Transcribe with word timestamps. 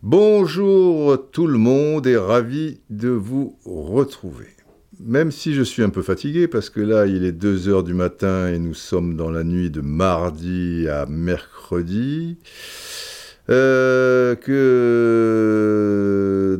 Bonjour 0.00 1.28
tout 1.32 1.48
le 1.48 1.58
monde 1.58 2.06
et 2.06 2.16
ravi 2.16 2.78
de 2.90 3.08
vous 3.08 3.58
retrouver. 3.64 4.46
Même 5.00 5.32
si 5.32 5.54
je 5.54 5.62
suis 5.62 5.82
un 5.82 5.90
peu 5.90 6.02
fatigué 6.02 6.46
parce 6.46 6.70
que 6.70 6.78
là 6.80 7.06
il 7.06 7.24
est 7.24 7.32
2 7.32 7.68
heures 7.68 7.82
du 7.82 7.94
matin 7.94 8.46
et 8.46 8.60
nous 8.60 8.74
sommes 8.74 9.16
dans 9.16 9.32
la 9.32 9.42
nuit 9.42 9.70
de 9.70 9.80
mardi 9.80 10.86
à 10.88 11.06
mercredi. 11.06 12.38
Euh, 13.50 14.36
que 14.36 15.74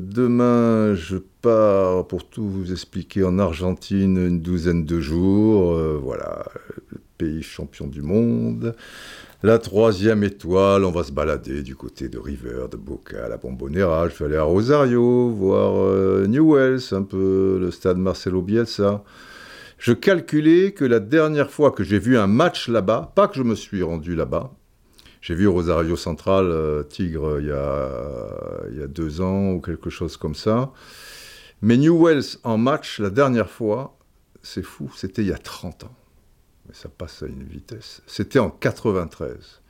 demain 0.03 0.95
je 0.95 1.17
pars 1.41 2.07
pour 2.07 2.29
tout 2.29 2.47
vous 2.47 2.73
expliquer 2.73 3.25
en 3.25 3.39
Argentine 3.39 4.19
une 4.19 4.41
douzaine 4.41 4.85
de 4.85 5.01
jours, 5.01 5.73
euh, 5.73 5.99
voilà, 6.03 6.45
pays 7.17 7.43
champion 7.43 7.87
du 7.87 8.03
monde. 8.03 8.75
La 9.43 9.59
troisième 9.59 10.25
étoile, 10.25 10.85
on 10.85 10.91
va 10.91 11.05
se 11.05 11.13
balader 11.13 11.63
du 11.63 11.77
côté 11.77 12.09
de 12.09 12.19
River, 12.19 12.67
de 12.71 12.77
Boca, 12.77 13.29
la 13.29 13.37
Bombonera. 13.37 14.09
Je 14.09 14.15
vais 14.17 14.25
aller 14.25 14.37
à 14.37 14.43
Rosario, 14.43 15.31
voir 15.31 15.75
euh, 15.77 16.27
Newells, 16.27 16.81
un 16.93 17.03
peu 17.03 17.59
le 17.61 17.71
stade 17.71 17.99
Marcelo 17.99 18.41
Bielsa. 18.41 19.05
Je 19.79 19.93
calculais 19.93 20.73
que 20.73 20.85
la 20.85 21.01
dernière 21.01 21.51
fois 21.51 21.73
que 21.73 21.85
j'ai 21.85 21.99
vu 21.99 22.17
un 22.17 22.27
match 22.27 22.69
là-bas, 22.69 23.13
pas 23.15 23.29
que 23.29 23.37
je 23.37 23.43
me 23.43 23.55
suis 23.55 23.83
rendu 23.83 24.15
là-bas, 24.15 24.53
j'ai 25.21 25.35
vu 25.35 25.47
Rosario 25.47 25.97
Central, 25.97 26.47
euh, 26.51 26.83
Tigre, 26.83 27.39
il 27.41 27.47
y, 27.47 27.53
a, 27.53 27.89
il 28.71 28.79
y 28.79 28.83
a 28.83 28.87
deux 28.87 29.21
ans 29.21 29.53
ou 29.53 29.61
quelque 29.61 29.91
chose 29.91 30.17
comme 30.17 30.35
ça. 30.35 30.73
Mais 31.61 31.77
Newells 31.77 32.39
en 32.45 32.59
match, 32.59 32.99
la 32.99 33.11
dernière 33.11 33.51
fois, 33.51 33.97
c'est 34.43 34.63
fou, 34.63 34.91
c'était 34.97 35.23
il 35.23 35.29
y 35.29 35.33
a 35.33 35.39
30 35.39 35.85
ans. 35.85 35.97
Mais 36.67 36.75
ça 36.75 36.89
passe 36.89 37.23
à 37.23 37.27
une 37.27 37.45
vitesse. 37.45 38.03
C'était 38.07 38.39
en 38.39 38.51
93. 38.51 39.61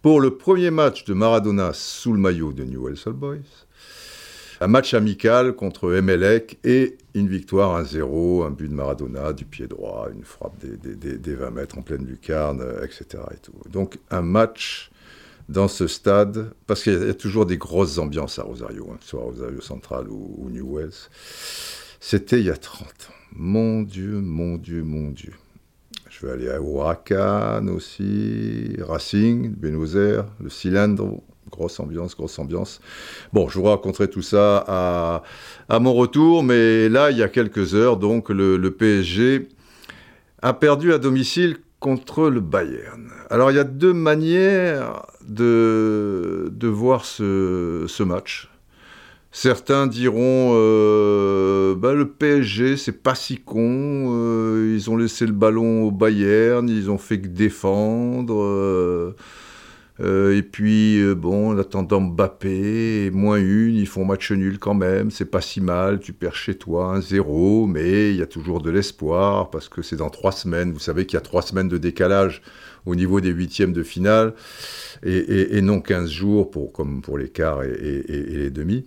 Pour 0.00 0.20
le 0.20 0.36
premier 0.36 0.70
match 0.70 1.04
de 1.04 1.14
Maradona 1.14 1.72
sous 1.72 2.12
le 2.12 2.18
maillot 2.18 2.52
de 2.52 2.64
Newell's 2.64 3.06
Old 3.06 3.16
Boys, 3.16 3.38
un 4.60 4.66
match 4.66 4.94
amical 4.94 5.54
contre 5.54 5.92
Emelec 5.94 6.58
et 6.64 6.96
une 7.14 7.28
victoire 7.28 7.80
1-0, 7.82 8.44
un 8.44 8.50
but 8.50 8.68
de 8.68 8.74
Maradona 8.74 9.32
du 9.32 9.44
pied 9.44 9.66
droit, 9.68 10.08
une 10.12 10.24
frappe 10.24 10.58
des, 10.58 10.76
des- 10.76 10.94
des- 10.96 11.18
des 11.18 11.34
20 11.34 11.50
mètres 11.50 11.78
en 11.78 11.82
pleine 11.82 12.04
lucarne, 12.06 12.60
euh, 12.60 12.84
etc. 12.84 13.22
Et 13.34 13.38
tout. 13.38 13.52
Donc 13.70 13.98
un 14.10 14.22
match 14.22 14.90
dans 15.48 15.68
ce 15.68 15.86
stade, 15.88 16.52
parce 16.66 16.82
qu'il 16.82 16.92
y 16.92 16.96
a- 16.96 17.00
il 17.00 17.06
y 17.06 17.10
a 17.10 17.14
toujours 17.14 17.46
des 17.46 17.58
grosses 17.58 17.98
ambiances 17.98 18.38
à 18.38 18.42
Rosario, 18.42 18.88
hein, 18.92 18.98
soit 19.00 19.20
Rosario 19.22 19.60
Central 19.60 20.08
ou, 20.08 20.34
ou 20.38 20.50
Newell's. 20.50 21.10
C'était 22.00 22.40
il 22.40 22.46
y 22.46 22.50
a 22.50 22.56
30 22.56 22.86
ans. 22.88 23.14
Mon 23.34 23.82
Dieu, 23.82 24.20
mon 24.20 24.56
Dieu, 24.56 24.82
mon 24.82 25.10
Dieu. 25.10 25.32
Vais 26.22 26.30
aller 26.30 26.48
à 26.50 26.58
Huracan 26.58 27.66
aussi, 27.66 28.76
Racing, 28.80 29.50
Buenos 29.56 29.94
le 29.96 30.48
cylindre, 30.48 31.20
grosse 31.50 31.80
ambiance, 31.80 32.16
grosse 32.16 32.38
ambiance. 32.38 32.80
Bon, 33.32 33.48
je 33.48 33.58
vous 33.58 33.64
raconterai 33.64 34.08
tout 34.08 34.22
ça 34.22 34.64
à, 35.68 35.80
mon 35.80 35.92
retour, 35.92 36.44
mais 36.44 36.88
là, 36.88 37.10
il 37.10 37.18
y 37.18 37.24
a 37.24 37.28
quelques 37.28 37.74
heures, 37.74 37.96
donc 37.96 38.28
le, 38.28 38.56
le 38.56 38.70
PSG 38.70 39.48
a 40.42 40.52
perdu 40.52 40.92
à 40.92 40.98
domicile 40.98 41.56
contre 41.80 42.28
le 42.28 42.38
Bayern. 42.38 43.10
Alors, 43.28 43.50
il 43.50 43.56
y 43.56 43.60
a 43.60 43.64
deux 43.64 43.92
manières 43.92 45.06
de, 45.26 46.52
de 46.52 46.68
voir 46.68 47.04
ce 47.04 48.02
match. 48.04 48.51
Certains 49.34 49.86
diront 49.86 50.52
euh, 50.54 51.74
bah, 51.74 51.94
le 51.94 52.08
PSG 52.10 52.76
c'est 52.76 53.02
pas 53.02 53.14
si 53.14 53.38
con, 53.38 53.60
euh, 54.14 54.74
ils 54.76 54.90
ont 54.90 54.96
laissé 54.96 55.24
le 55.26 55.32
ballon 55.32 55.84
au 55.84 55.90
Bayern, 55.90 56.68
ils 56.68 56.90
ont 56.90 56.98
fait 56.98 57.18
que 57.20 57.28
défendre. 57.28 58.42
euh, 58.42 59.16
euh, 60.00 60.36
et 60.36 60.42
puis 60.42 61.00
euh, 61.00 61.14
bon, 61.14 61.50
en 61.50 61.58
attendant 61.58 62.00
Mbappé, 62.00 63.10
moins 63.12 63.36
une, 63.36 63.74
ils 63.74 63.86
font 63.86 64.04
match 64.04 64.32
nul 64.32 64.58
quand 64.58 64.74
même, 64.74 65.10
c'est 65.10 65.26
pas 65.26 65.42
si 65.42 65.60
mal, 65.60 66.00
tu 66.00 66.14
perds 66.14 66.34
chez 66.34 66.54
toi 66.54 66.98
1-0, 66.98 67.70
mais 67.70 68.10
il 68.10 68.16
y 68.16 68.22
a 68.22 68.26
toujours 68.26 68.62
de 68.62 68.70
l'espoir 68.70 69.50
parce 69.50 69.68
que 69.68 69.82
c'est 69.82 69.96
dans 69.96 70.10
trois 70.10 70.32
semaines. 70.32 70.72
Vous 70.72 70.78
savez 70.78 71.04
qu'il 71.04 71.16
y 71.16 71.18
a 71.18 71.22
trois 71.22 71.42
semaines 71.42 71.68
de 71.68 71.78
décalage 71.78 72.40
au 72.86 72.94
niveau 72.94 73.20
des 73.20 73.30
huitièmes 73.30 73.72
de 73.72 73.82
finale 73.82 74.34
et, 75.04 75.60
non 75.60 75.80
15 75.80 76.10
jours 76.10 76.50
pour, 76.50 76.72
comme 76.72 77.00
pour 77.00 77.16
les 77.18 77.28
quarts 77.28 77.62
et, 77.62 78.04
les 78.08 78.50
demi. 78.50 78.86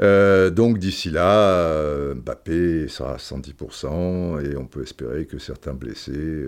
Euh, 0.00 0.50
donc 0.50 0.78
d'ici 0.78 1.10
là, 1.10 2.14
Mbappé 2.14 2.88
sera 2.88 3.14
à 3.14 3.16
110% 3.18 4.44
et 4.44 4.56
on 4.56 4.66
peut 4.66 4.82
espérer 4.82 5.26
que 5.26 5.38
certains 5.38 5.74
blessés 5.74 6.44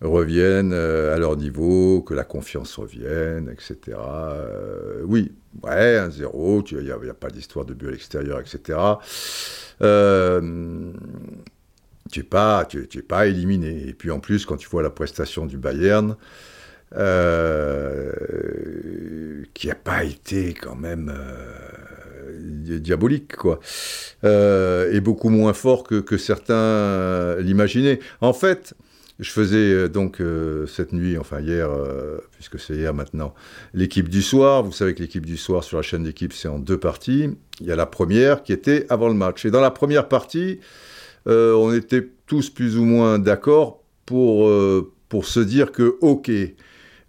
reviennent 0.00 0.72
euh, 0.72 1.14
à 1.14 1.18
leur 1.18 1.36
niveau, 1.36 2.02
que 2.02 2.14
la 2.14 2.24
confiance 2.24 2.76
revienne, 2.76 3.48
etc. 3.50 3.98
Euh, 3.98 5.02
oui, 5.04 5.32
ouais, 5.62 5.98
1-0, 5.98 6.66
il 6.72 6.84
n'y 6.84 6.90
a, 6.90 7.14
pas 7.14 7.30
d'histoire 7.30 7.64
de 7.64 7.74
but 7.74 7.88
à 7.88 7.92
etc. 8.40 8.78
Euh, 9.82 10.92
tu 12.10 12.20
n'es 12.20 12.24
pas, 12.24 12.64
tu, 12.66 12.86
pas 13.02 13.26
éliminé. 13.26 13.88
Et 13.88 13.94
puis 13.94 14.10
en 14.10 14.20
plus, 14.20 14.46
quand 14.46 14.56
tu 14.56 14.68
vois 14.68 14.82
la 14.82 14.90
prestation 14.90 15.46
du 15.46 15.56
Bayern, 15.56 16.16
qui 19.54 19.68
n'a 19.68 19.74
pas 19.74 20.04
été 20.04 20.54
quand 20.54 20.76
même 20.76 21.12
diabolique, 22.80 23.36
quoi, 23.36 23.58
et 24.22 25.00
beaucoup 25.00 25.30
moins 25.30 25.52
fort 25.52 25.82
que, 25.82 26.16
certains 26.16 27.36
l'imaginaient. 27.40 27.98
En 28.20 28.32
fait, 28.32 28.74
je 29.18 29.30
faisais 29.30 29.56
euh, 29.56 29.88
donc 29.88 30.20
euh, 30.20 30.66
cette 30.66 30.92
nuit, 30.92 31.16
enfin 31.16 31.40
hier, 31.40 31.70
euh, 31.70 32.18
puisque 32.32 32.58
c'est 32.58 32.74
hier 32.74 32.92
maintenant, 32.92 33.34
l'équipe 33.72 34.08
du 34.08 34.22
soir. 34.22 34.62
Vous 34.62 34.72
savez 34.72 34.94
que 34.94 35.02
l'équipe 35.02 35.24
du 35.24 35.36
soir 35.36 35.64
sur 35.64 35.78
la 35.78 35.82
chaîne 35.82 36.02
d'équipe, 36.02 36.32
c'est 36.32 36.48
en 36.48 36.58
deux 36.58 36.78
parties. 36.78 37.30
Il 37.60 37.66
y 37.66 37.72
a 37.72 37.76
la 37.76 37.86
première 37.86 38.42
qui 38.42 38.52
était 38.52 38.86
avant 38.90 39.08
le 39.08 39.14
match. 39.14 39.44
Et 39.46 39.50
dans 39.50 39.60
la 39.60 39.70
première 39.70 40.08
partie, 40.08 40.60
on 41.26 41.72
était 41.72 42.08
tous 42.26 42.50
plus 42.50 42.78
ou 42.78 42.84
moins 42.84 43.18
d'accord 43.18 43.82
pour, 44.04 44.48
pour 45.08 45.24
se 45.24 45.40
dire 45.40 45.72
que, 45.72 45.96
ok, 46.00 46.30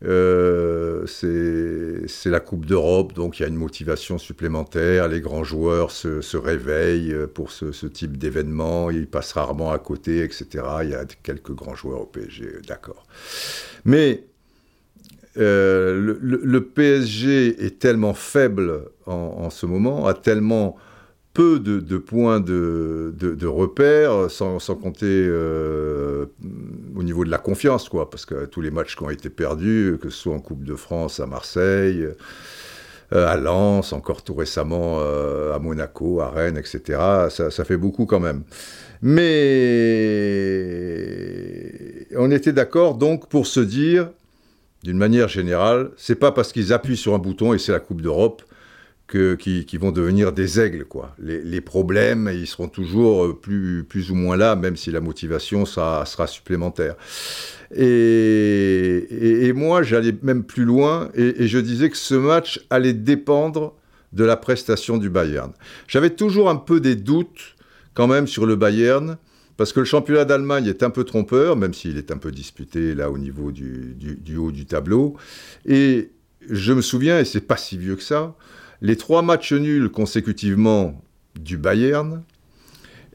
euh, 0.05 1.05
c'est 1.07 2.29
la 2.29 2.39
Coupe 2.39 2.65
d'Europe, 2.65 3.13
donc 3.13 3.39
il 3.39 3.43
y 3.43 3.45
a 3.45 3.49
une 3.49 3.55
motivation 3.55 4.17
supplémentaire, 4.17 5.07
les 5.07 5.21
grands 5.21 5.43
joueurs 5.43 5.91
se, 5.91 6.37
réveillent 6.37 7.15
pour 7.33 7.51
ce, 7.51 7.85
type 7.87 8.17
d'événement, 8.17 8.91
ils 8.91 9.07
passent 9.07 9.33
rarement 9.33 9.71
à 9.71 9.79
côté, 9.79 10.23
etc. 10.23 10.47
Il 10.83 10.89
y 10.89 10.95
a 10.95 11.05
quelques 11.23 11.53
grands 11.53 11.75
joueurs 11.75 12.01
au 12.01 12.05
PSG, 12.05 12.61
d'accord. 12.67 13.05
Mais 13.85 14.23
euh, 15.37 16.15
le, 16.19 16.63
PSG 16.63 17.63
est 17.63 17.79
tellement 17.79 18.13
faible 18.13 18.89
en, 19.05 19.49
ce 19.49 19.65
moment, 19.65 20.07
a 20.07 20.13
tellement 20.13 20.77
peu 21.33 21.59
de, 21.59 21.97
points 21.97 22.39
de, 22.39 23.13
de, 23.15 23.35
de 23.35 23.47
repères, 23.47 24.31
sans, 24.31 24.59
compter 24.75 25.05
euh, 25.05 26.25
au 26.97 27.03
niveau 27.03 27.23
de 27.23 27.29
la 27.29 27.37
confiance, 27.37 27.89
quoi, 27.89 28.09
parce 28.09 28.25
que 28.25 28.45
tous 28.45 28.61
les 28.61 28.71
matchs 28.71 28.95
qui 28.95 29.03
ont 29.03 29.11
été 29.11 29.29
perdus, 29.29 29.99
que 30.01 30.09
ce 30.09 30.17
soit 30.17 30.33
en 30.33 30.39
Coupe 30.39 30.63
de 30.63 30.75
France, 30.75 31.19
à 31.19 31.27
Marseille, 31.27 32.07
euh, 33.13 33.27
à 33.27 33.37
Lens, 33.37 33.93
encore 33.93 34.23
tout 34.23 34.33
récemment 34.33 34.97
euh, 34.99 35.53
à 35.53 35.59
Monaco, 35.59 36.21
à 36.21 36.31
Rennes, 36.31 36.57
etc., 36.57 36.81
ça, 37.29 37.51
ça 37.51 37.65
fait 37.65 37.77
beaucoup 37.77 38.07
quand 38.07 38.19
même. 38.19 38.43
Mais 39.03 39.27
on 42.15 42.31
était 42.31 42.51
d'accord 42.51 42.95
donc 42.95 43.29
pour 43.29 43.45
se 43.45 43.59
dire, 43.59 44.09
d'une 44.83 44.97
manière 44.97 45.27
générale, 45.27 45.91
c'est 45.97 46.15
pas 46.15 46.31
parce 46.31 46.51
qu'ils 46.51 46.73
appuient 46.73 46.97
sur 46.97 47.13
un 47.13 47.19
bouton 47.19 47.53
et 47.53 47.59
c'est 47.59 47.71
la 47.71 47.79
Coupe 47.79 48.01
d'Europe 48.01 48.41
qui, 49.07 49.77
vont 49.77 49.91
devenir 49.91 50.33
des 50.33 50.59
aigles. 50.59 50.85
Quoi. 50.85 51.15
Les, 51.19 51.61
problèmes, 51.61 52.29
ils 52.33 52.47
seront 52.47 52.67
toujours 52.67 53.25
euh, 53.25 53.39
plus, 53.39 53.85
plus 53.87 54.11
ou 54.11 54.15
moins 54.15 54.35
là, 54.35 54.55
même 54.55 54.75
si 54.75 54.91
la 54.91 54.99
motivation 54.99 55.65
sera, 55.65 56.05
sera 56.05 56.27
supplémentaire. 56.27 56.95
Et, 57.75 59.51
moi, 59.55 59.81
j'allais 59.81 60.15
même 60.21 60.43
plus 60.43 60.65
loin 60.65 61.09
et, 61.15 61.47
je 61.47 61.57
disais 61.57 61.89
que 61.89 61.97
ce 61.97 62.15
match 62.15 62.65
allait 62.69 62.93
dépendre 62.93 63.73
de 64.13 64.23
la 64.23 64.37
prestation 64.37 64.97
du 64.97 65.09
Bayern. 65.09 65.51
J'avais 65.87 66.09
toujours 66.09 66.49
un 66.49 66.55
peu 66.55 66.79
des 66.79 66.95
doutes 66.95 67.55
quand 67.93 68.07
même 68.07 68.27
sur 68.27 68.45
le 68.45 68.55
Bayern, 68.55 69.17
parce 69.57 69.73
que 69.73 69.79
le 69.79 69.85
championnat 69.85 70.23
d'Allemagne 70.23 70.67
est 70.67 70.83
un 70.83 70.91
peu 70.91 71.03
trompeur, 71.03 71.55
même 71.55 71.73
s'il 71.73 71.97
est 71.97 72.11
un 72.11 72.17
peu 72.17 72.31
disputé 72.31 72.93
là 72.93 73.09
au 73.09 73.17
niveau 73.17 73.51
du, 73.51 73.95
du, 73.97 74.15
du 74.15 74.37
haut 74.37 74.51
du 74.51 74.65
tableau. 74.65 75.15
Et 75.65 76.11
je 76.49 76.73
me 76.73 76.81
souviens, 76.81 77.19
et 77.19 77.25
c'est 77.25 77.41
pas 77.41 77.57
si 77.57 77.77
vieux 77.77 77.95
que 77.95 78.03
ça, 78.03 78.35
les 78.81 78.95
trois 78.95 79.21
matchs 79.21 79.53
nuls 79.53 79.89
consécutivement 79.89 81.01
du 81.39 81.57
Bayern. 81.57 82.23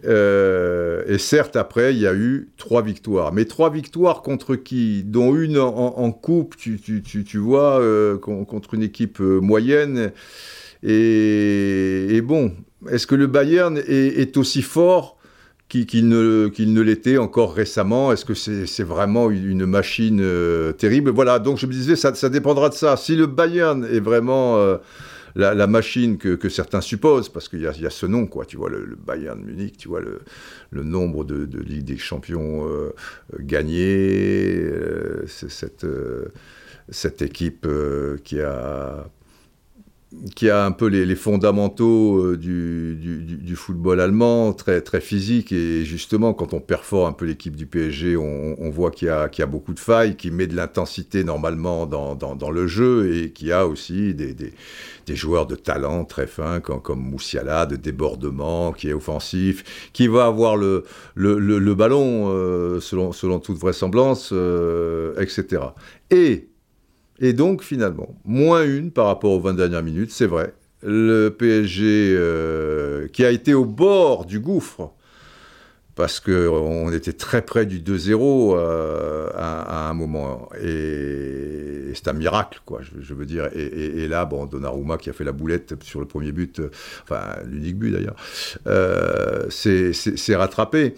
Euh, 0.04 1.04
et 1.06 1.18
certes, 1.18 1.56
après, 1.56 1.94
il 1.94 2.00
y 2.00 2.06
a 2.06 2.14
eu 2.14 2.48
trois 2.56 2.82
victoires. 2.82 3.32
Mais 3.32 3.44
trois 3.44 3.70
victoires 3.70 4.22
contre 4.22 4.56
qui? 4.56 5.04
Dont 5.04 5.34
une 5.34 5.58
en, 5.58 6.12
coupe, 6.12 6.56
tu, 6.56 6.80
tu, 6.80 7.02
tu, 7.02 7.24
tu 7.24 7.38
vois, 7.38 7.80
euh, 7.80 8.18
contre 8.18 8.74
une 8.74 8.82
équipe 8.82 9.20
euh, 9.20 9.40
moyenne. 9.40 10.12
Et, 10.82 12.20
bon, 12.24 12.52
est-ce 12.90 13.06
que 13.06 13.14
le 13.14 13.28
Bayern 13.28 13.80
est, 13.86 14.36
aussi 14.36 14.62
fort 14.62 15.18
qu'il 15.68 16.08
ne, 16.08 16.50
ne 16.58 16.80
l'était 16.80 17.18
encore 17.18 17.54
récemment? 17.54 18.12
Est-ce 18.12 18.24
que 18.24 18.34
c'est 18.34 18.82
vraiment 18.82 19.30
une 19.30 19.64
machine 19.64 20.20
terrible? 20.76 21.10
Voilà, 21.10 21.38
donc 21.38 21.58
je 21.58 21.66
me 21.66 21.72
disais, 21.72 21.94
ça, 21.94 22.12
ça, 22.14 22.28
dépendra 22.28 22.68
de 22.68 22.74
ça. 22.74 22.96
Si 22.96 23.14
le 23.14 23.26
Bayern 23.26 23.84
est 23.84 24.00
vraiment 24.00 24.58
la, 25.34 25.66
machine 25.66 26.18
que, 26.18 26.48
certains 26.48 26.80
supposent, 26.80 27.28
parce 27.28 27.48
qu'il 27.48 27.60
y, 27.60 27.66
a 27.66 27.90
ce 27.90 28.06
nom, 28.06 28.26
quoi, 28.26 28.44
tu 28.44 28.56
vois, 28.56 28.70
le, 28.70 28.96
Bayern 28.96 29.40
Munich, 29.40 29.76
tu 29.76 29.88
vois, 29.88 30.00
le, 30.00 30.82
nombre 30.82 31.24
de, 31.24 31.58
Ligue 31.60 31.84
des 31.84 31.98
Champions 31.98 32.68
euh, 32.68 32.92
gagnés, 33.38 34.70
cette, 35.26 35.86
cette 36.88 37.22
équipe 37.22 37.66
qui 38.24 38.40
a 38.40 39.08
qui 40.34 40.50
a 40.50 40.64
un 40.64 40.72
peu 40.72 40.86
les, 40.86 41.16
fondamentaux 41.16 42.18
euh, 42.18 42.36
du, 42.36 42.96
du, 42.96 43.56
football 43.56 44.00
allemand, 44.00 44.52
très, 44.52 44.80
très 44.80 45.00
physique. 45.00 45.52
Et 45.52 45.84
justement, 45.84 46.34
quand 46.34 46.54
on 46.54 46.60
perfore 46.60 47.06
un 47.06 47.12
peu 47.12 47.24
l'équipe 47.24 47.56
du 47.56 47.66
PSG, 47.66 48.16
on, 48.16 48.70
voit 48.70 48.90
qu'il 48.90 49.08
y, 49.08 49.38
y, 49.38 49.42
a 49.42 49.46
beaucoup 49.46 49.74
de 49.74 49.80
failles, 49.80 50.16
qui 50.16 50.30
met 50.30 50.46
de 50.46 50.54
l'intensité 50.54 51.24
normalement 51.24 51.86
dans, 51.86 52.14
dans, 52.14 52.36
dans, 52.36 52.50
le 52.50 52.66
jeu 52.66 53.14
et 53.14 53.30
qui 53.32 53.52
a 53.52 53.66
aussi 53.66 54.14
des, 54.14 54.34
des, 54.34 54.52
des, 55.06 55.16
joueurs 55.16 55.46
de 55.46 55.56
talent 55.56 56.04
très 56.04 56.26
fins 56.26 56.60
comme, 56.60 56.80
comme 56.80 57.00
Moussiala, 57.00 57.66
de 57.66 57.76
débordement, 57.76 58.72
qui 58.72 58.88
est 58.88 58.94
offensif, 58.94 59.90
qui 59.92 60.08
va 60.08 60.26
avoir 60.26 60.56
le, 60.56 60.84
le, 61.14 61.38
le, 61.38 61.74
ballon 61.74 62.28
euh, 62.28 62.80
selon, 62.80 63.12
selon 63.12 63.38
toute 63.38 63.58
vraisemblance, 63.58 64.30
euh, 64.32 65.14
etc. 65.18 65.62
Et 66.10 66.51
et 67.22 67.32
donc, 67.32 67.62
finalement, 67.62 68.16
moins 68.24 68.64
une 68.64 68.90
par 68.90 69.06
rapport 69.06 69.30
aux 69.30 69.40
20 69.40 69.54
dernières 69.54 69.84
minutes, 69.84 70.10
c'est 70.10 70.26
vrai. 70.26 70.52
Le 70.82 71.28
PSG, 71.28 72.14
euh, 72.16 73.06
qui 73.06 73.24
a 73.24 73.30
été 73.30 73.54
au 73.54 73.64
bord 73.64 74.26
du 74.26 74.40
gouffre, 74.40 74.92
parce 75.94 76.20
qu'on 76.20 76.90
était 76.92 77.12
très 77.12 77.42
près 77.42 77.66
du 77.66 77.80
2-0 77.80 78.54
euh, 78.56 79.28
à, 79.36 79.88
un 79.88 79.94
moment. 79.94 80.48
Et, 80.62 81.92
c'est 81.94 82.08
un 82.08 82.14
miracle, 82.14 82.60
quoi, 82.64 82.80
je, 82.82 83.14
veux 83.14 83.26
dire. 83.26 83.50
Et, 83.54 84.08
là, 84.08 84.24
bon, 84.24 84.46
Donnarumma 84.46 84.96
qui 84.96 85.10
a 85.10 85.12
fait 85.12 85.24
la 85.24 85.32
boulette 85.32 85.74
sur 85.82 86.00
le 86.00 86.06
premier 86.06 86.32
but, 86.32 86.60
euh, 86.60 86.70
enfin, 87.02 87.20
l'unique 87.44 87.78
but 87.78 87.90
d'ailleurs, 87.90 88.16
c'est 89.50 90.36
rattrapé. 90.36 90.94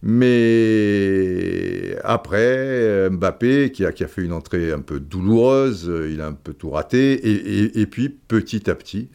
Mais 0.00 1.96
après, 2.04 3.10
Mbappé, 3.10 3.72
qui 3.72 3.84
a, 3.84 3.92
fait 3.92 4.22
une 4.22 4.32
entrée 4.32 4.72
un 4.72 4.80
peu 4.80 5.00
douloureuse, 5.00 5.92
il 6.10 6.20
a 6.22 6.28
un 6.28 6.32
peu 6.32 6.54
tout 6.54 6.70
raté, 6.70 7.78
et, 7.78 7.86
puis 7.86 8.08
petit 8.08 8.70
à 8.70 8.74
petit. 8.74 9.10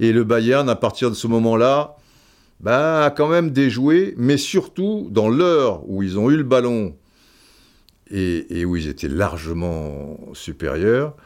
Et 0.00 0.12
le 0.12 0.24
Bayern, 0.24 0.68
à 0.70 0.76
partir 0.76 1.10
de 1.10 1.16
ce 1.16 1.26
moment-là, 1.26 1.96
bah, 2.62 3.04
a 3.06 3.10
quand 3.10 3.28
même 3.28 3.50
déjoué, 3.50 4.14
mais 4.16 4.36
surtout 4.36 5.08
dans 5.10 5.28
l'heure 5.28 5.88
où 5.88 6.02
ils 6.02 6.18
ont 6.18 6.30
eu 6.30 6.36
le 6.36 6.44
ballon 6.44 6.96
et, 8.10 8.60
et 8.60 8.64
où 8.64 8.76
ils 8.76 8.88
étaient 8.88 9.08
largement 9.08 10.18
supérieurs, 10.32 11.16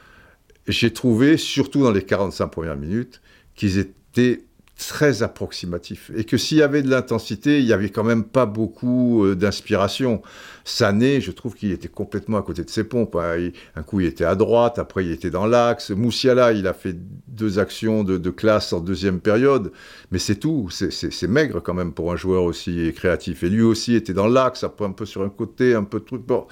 j'ai 0.66 0.92
trouvé, 0.92 1.36
surtout 1.36 1.82
dans 1.82 1.92
les 1.92 2.02
45 2.02 2.48
premières 2.48 2.76
minutes, 2.76 3.20
qu'ils 3.54 3.78
étaient 3.78 4.45
très 4.76 5.22
approximatif. 5.22 6.10
Et 6.16 6.24
que 6.24 6.36
s'il 6.36 6.58
y 6.58 6.62
avait 6.62 6.82
de 6.82 6.90
l'intensité, 6.90 7.60
il 7.60 7.64
n'y 7.66 7.72
avait 7.72 7.88
quand 7.88 8.04
même 8.04 8.24
pas 8.24 8.44
beaucoup 8.44 9.24
euh, 9.24 9.34
d'inspiration. 9.34 10.20
Sané, 10.64 11.22
je 11.22 11.30
trouve 11.30 11.54
qu'il 11.54 11.72
était 11.72 11.88
complètement 11.88 12.36
à 12.36 12.42
côté 12.42 12.62
de 12.62 12.68
ses 12.68 12.84
pompes. 12.84 13.16
Hein. 13.16 13.50
un 13.74 13.82
coup, 13.82 14.00
il 14.00 14.06
était 14.06 14.24
à 14.24 14.34
droite, 14.34 14.78
après, 14.78 15.06
il 15.06 15.12
était 15.12 15.30
dans 15.30 15.46
l'axe. 15.46 15.90
Moussiala, 15.90 16.52
il 16.52 16.66
a 16.66 16.74
fait 16.74 16.94
deux 17.28 17.58
actions 17.58 18.04
de, 18.04 18.30
classe 18.30 18.72
en 18.74 18.80
deuxième 18.80 19.20
période, 19.20 19.72
mais 20.10 20.18
c'est 20.18 20.36
tout. 20.36 20.68
C'est 20.70 21.28
maigre 21.28 21.60
quand 21.60 21.74
même 21.74 21.92
pour 21.92 22.12
un 22.12 22.16
joueur 22.16 22.42
aussi 22.42 22.92
créatif. 22.94 23.44
Et 23.44 23.48
lui 23.48 23.62
aussi 23.62 23.94
était 23.94 24.12
dans 24.12 24.26
l'axe, 24.26 24.64
un 24.64 24.90
peu 24.90 25.06
sur 25.06 25.22
un 25.22 25.30
côté, 25.30 25.74
un 25.74 25.84
peu 25.84 26.00
de 26.00 26.04
truc. 26.04 26.22
Bon, 26.26 26.46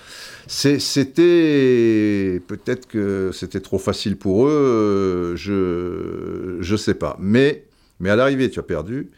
c'était 0.46 2.40
peut-être 2.46 2.86
que 2.86 3.30
c'était 3.34 3.60
trop 3.60 3.78
facile 3.78 4.16
pour 4.16 4.46
eux, 4.46 4.50
euh, 4.50 5.36
je 5.36 6.58
je 6.60 6.76
sais 6.76 6.94
pas. 6.94 7.16
Mais 7.20 7.64
mais 8.00 8.10
à 8.10 8.16
l'arrivée, 8.16 8.50
tu 8.50 8.58
as 8.58 8.64
perdu. 8.64 9.10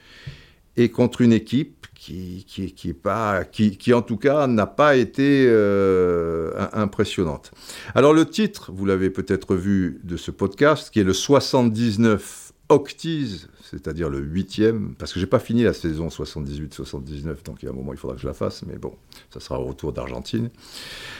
Et 0.76 0.90
contre 0.90 1.22
une 1.22 1.32
équipe 1.32 1.86
qui, 1.94 2.44
qui, 2.46 2.88
est 2.88 2.94
pas, 2.94 3.44
qui, 3.44 3.76
qui 3.76 3.92
en 3.92 4.02
tout 4.02 4.16
cas, 4.16 4.46
n'a 4.46 4.66
pas 4.66 4.96
été 4.96 5.46
euh, 5.48 6.52
impressionnante. 6.72 7.50
Alors, 7.94 8.12
le 8.12 8.26
titre, 8.26 8.70
vous 8.72 8.86
l'avez 8.86 9.10
peut-être 9.10 9.56
vu 9.56 10.00
de 10.04 10.16
ce 10.16 10.30
podcast, 10.30 10.90
qui 10.90 11.00
est 11.00 11.04
le 11.04 11.14
79 11.14 12.52
Octis, 12.68 13.46
c'est-à-dire 13.62 14.08
le 14.08 14.20
huitième, 14.20 14.94
parce 14.96 15.12
que 15.12 15.20
j'ai 15.20 15.26
pas 15.26 15.38
fini 15.38 15.62
la 15.62 15.72
saison 15.72 16.08
78-79, 16.08 17.44
donc 17.44 17.62
il 17.62 17.66
y 17.66 17.68
a 17.68 17.70
un 17.70 17.74
moment 17.74 17.92
il 17.92 17.98
faudra 17.98 18.16
que 18.16 18.22
je 18.22 18.26
la 18.26 18.34
fasse, 18.34 18.64
mais 18.66 18.76
bon, 18.76 18.94
ça 19.30 19.38
sera 19.38 19.60
au 19.60 19.64
retour 19.64 19.92
d'Argentine. 19.92 20.50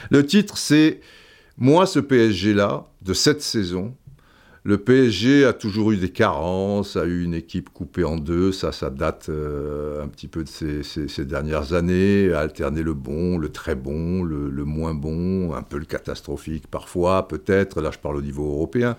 Le 0.09 0.25
titre, 0.25 0.57
c'est 0.57 0.99
Moi, 1.57 1.85
ce 1.85 1.99
PSG-là, 1.99 2.87
de 3.01 3.13
cette 3.13 3.41
saison, 3.41 3.95
le 4.67 4.77
PSG 4.77 5.45
a 5.45 5.53
toujours 5.53 5.93
eu 5.93 5.95
des 5.95 6.09
carences, 6.09 6.97
a 6.97 7.05
eu 7.05 7.23
une 7.23 7.33
équipe 7.33 7.69
coupée 7.69 8.03
en 8.03 8.17
deux, 8.17 8.51
ça, 8.51 8.73
ça 8.73 8.89
date 8.89 9.27
euh, 9.29 10.03
un 10.03 10.09
petit 10.09 10.27
peu 10.27 10.43
de 10.43 10.49
ces, 10.49 11.25
dernières 11.25 11.71
années, 11.71 12.33
a 12.33 12.39
alterné 12.39 12.83
le 12.83 12.93
bon, 12.93 13.37
le 13.37 13.47
très 13.47 13.75
bon, 13.75 14.23
le, 14.23 14.65
moins 14.65 14.93
bon, 14.93 15.53
un 15.55 15.61
peu 15.61 15.77
le 15.77 15.85
catastrophique 15.85 16.67
parfois, 16.67 17.29
peut-être, 17.29 17.79
là 17.79 17.91
je 17.93 17.97
parle 17.97 18.17
au 18.17 18.21
niveau 18.21 18.45
européen, 18.45 18.97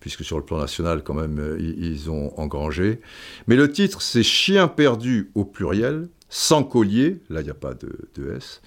puisque 0.00 0.24
sur 0.24 0.36
le 0.36 0.44
plan 0.44 0.58
national 0.58 1.04
quand 1.04 1.14
même 1.14 1.38
euh, 1.38 1.60
ils, 1.60 2.10
ont 2.10 2.36
engrangé. 2.36 3.00
Mais 3.46 3.54
le 3.54 3.70
titre 3.70 4.02
c'est 4.02 4.24
Chien 4.24 4.66
perdu 4.66 5.30
au 5.36 5.44
pluriel, 5.44 6.08
sans 6.28 6.64
collier, 6.64 7.20
là 7.30 7.40
il 7.40 7.44
n'y 7.44 7.50
a 7.50 7.54
pas 7.54 7.74
de, 7.74 8.08
de 8.16 8.34
S, 8.34 8.62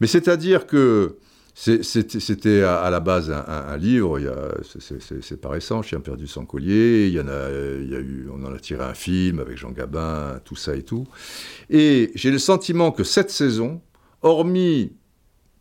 mais 0.00 0.06
c'est-à-dire 0.06 0.66
que 0.66 1.18
c'était 1.54 2.62
à, 2.62 2.88
la 2.88 3.00
base 3.00 3.30
un, 3.30 3.76
livre, 3.76 4.18
c'est 5.20 5.40
pas 5.40 5.50
récent, 5.50 5.82
Chien 5.82 6.00
perdu 6.00 6.26
sans 6.26 6.46
collier, 6.46 7.08
il 7.08 7.12
y 7.12 7.20
en 7.20 7.28
a, 7.28 7.50
il 7.50 7.90
y 7.90 7.94
a 7.94 7.98
eu, 7.98 8.28
on 8.32 8.42
en 8.44 8.54
a 8.54 8.58
tiré 8.58 8.82
un 8.82 8.94
film 8.94 9.38
avec 9.38 9.58
Jean 9.58 9.70
Gabin, 9.70 10.40
tout 10.44 10.56
ça 10.56 10.74
et 10.74 10.82
tout. 10.82 11.06
Et 11.68 12.10
j'ai 12.14 12.30
le 12.30 12.38
sentiment 12.38 12.90
que 12.90 13.04
cette 13.04 13.30
saison, 13.30 13.82
hormis 14.22 14.92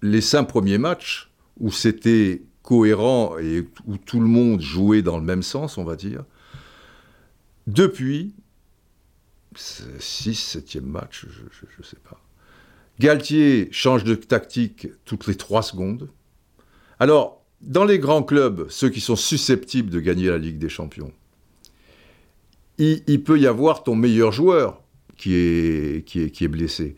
les 0.02 0.22
cinq 0.22 0.46
premiers 0.46 0.78
matchs, 0.78 1.30
où 1.60 1.72
c'était 1.72 2.44
cohérent 2.64 3.38
et 3.38 3.68
où 3.86 3.98
tout 3.98 4.20
le 4.20 4.28
monde 4.28 4.62
jouait 4.62 5.02
dans 5.02 5.18
le 5.18 5.24
même 5.24 5.44
sens, 5.44 5.78
on 5.78 5.84
va 5.84 5.96
dire, 5.96 6.24
depuis 7.68 8.34
6, 9.56 10.36
7 10.36 10.82
match, 10.84 11.26
je 11.30 11.66
ne 11.80 11.84
sais 11.84 11.98
pas, 11.98 12.20
Galtier 13.00 13.70
change 13.72 14.04
de 14.04 14.16
tactique 14.16 14.88
toutes 15.06 15.28
les 15.28 15.36
trois 15.36 15.64
secondes. 15.64 16.10
Alors, 17.00 17.44
dans 17.62 17.86
les 17.86 18.00
grands 18.00 18.24
clubs, 18.24 18.68
ceux 18.70 18.90
qui 18.90 19.02
sont 19.02 19.16
susceptibles 19.16 19.90
de 19.90 20.00
gagner 20.00 20.28
la 20.28 20.38
Ligue 20.38 20.58
des 20.58 20.70
Champions, 20.70 21.12
il, 22.78 23.24
peut 23.24 23.40
y 23.40 23.48
avoir 23.48 23.84
ton 23.84 23.96
meilleur 23.96 24.32
joueur 24.32 24.82
qui 25.18 25.36
est, 25.36 26.04
qui 26.06 26.20
est, 26.24 26.48
blessé, 26.48 26.96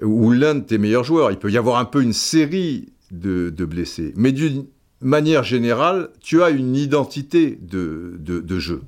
ou 0.00 0.32
l'un 0.32 0.56
de 0.56 0.60
tes 0.60 0.78
meilleurs 0.78 1.04
joueurs. 1.04 1.30
Il 1.30 1.38
peut 1.38 1.50
y 1.50 1.56
avoir 1.56 1.78
un 1.78 1.84
peu 1.84 2.02
une 2.02 2.12
série 2.12 2.88
de, 3.12 3.50
blessés. 3.64 4.12
Mais 4.16 4.32
d'une 4.32 4.66
manière 5.00 5.44
générale, 5.44 6.10
tu 6.20 6.42
as 6.42 6.50
une 6.50 6.74
identité 6.74 7.58
de, 7.60 8.16
de, 8.18 8.58
jeu, 8.58 8.82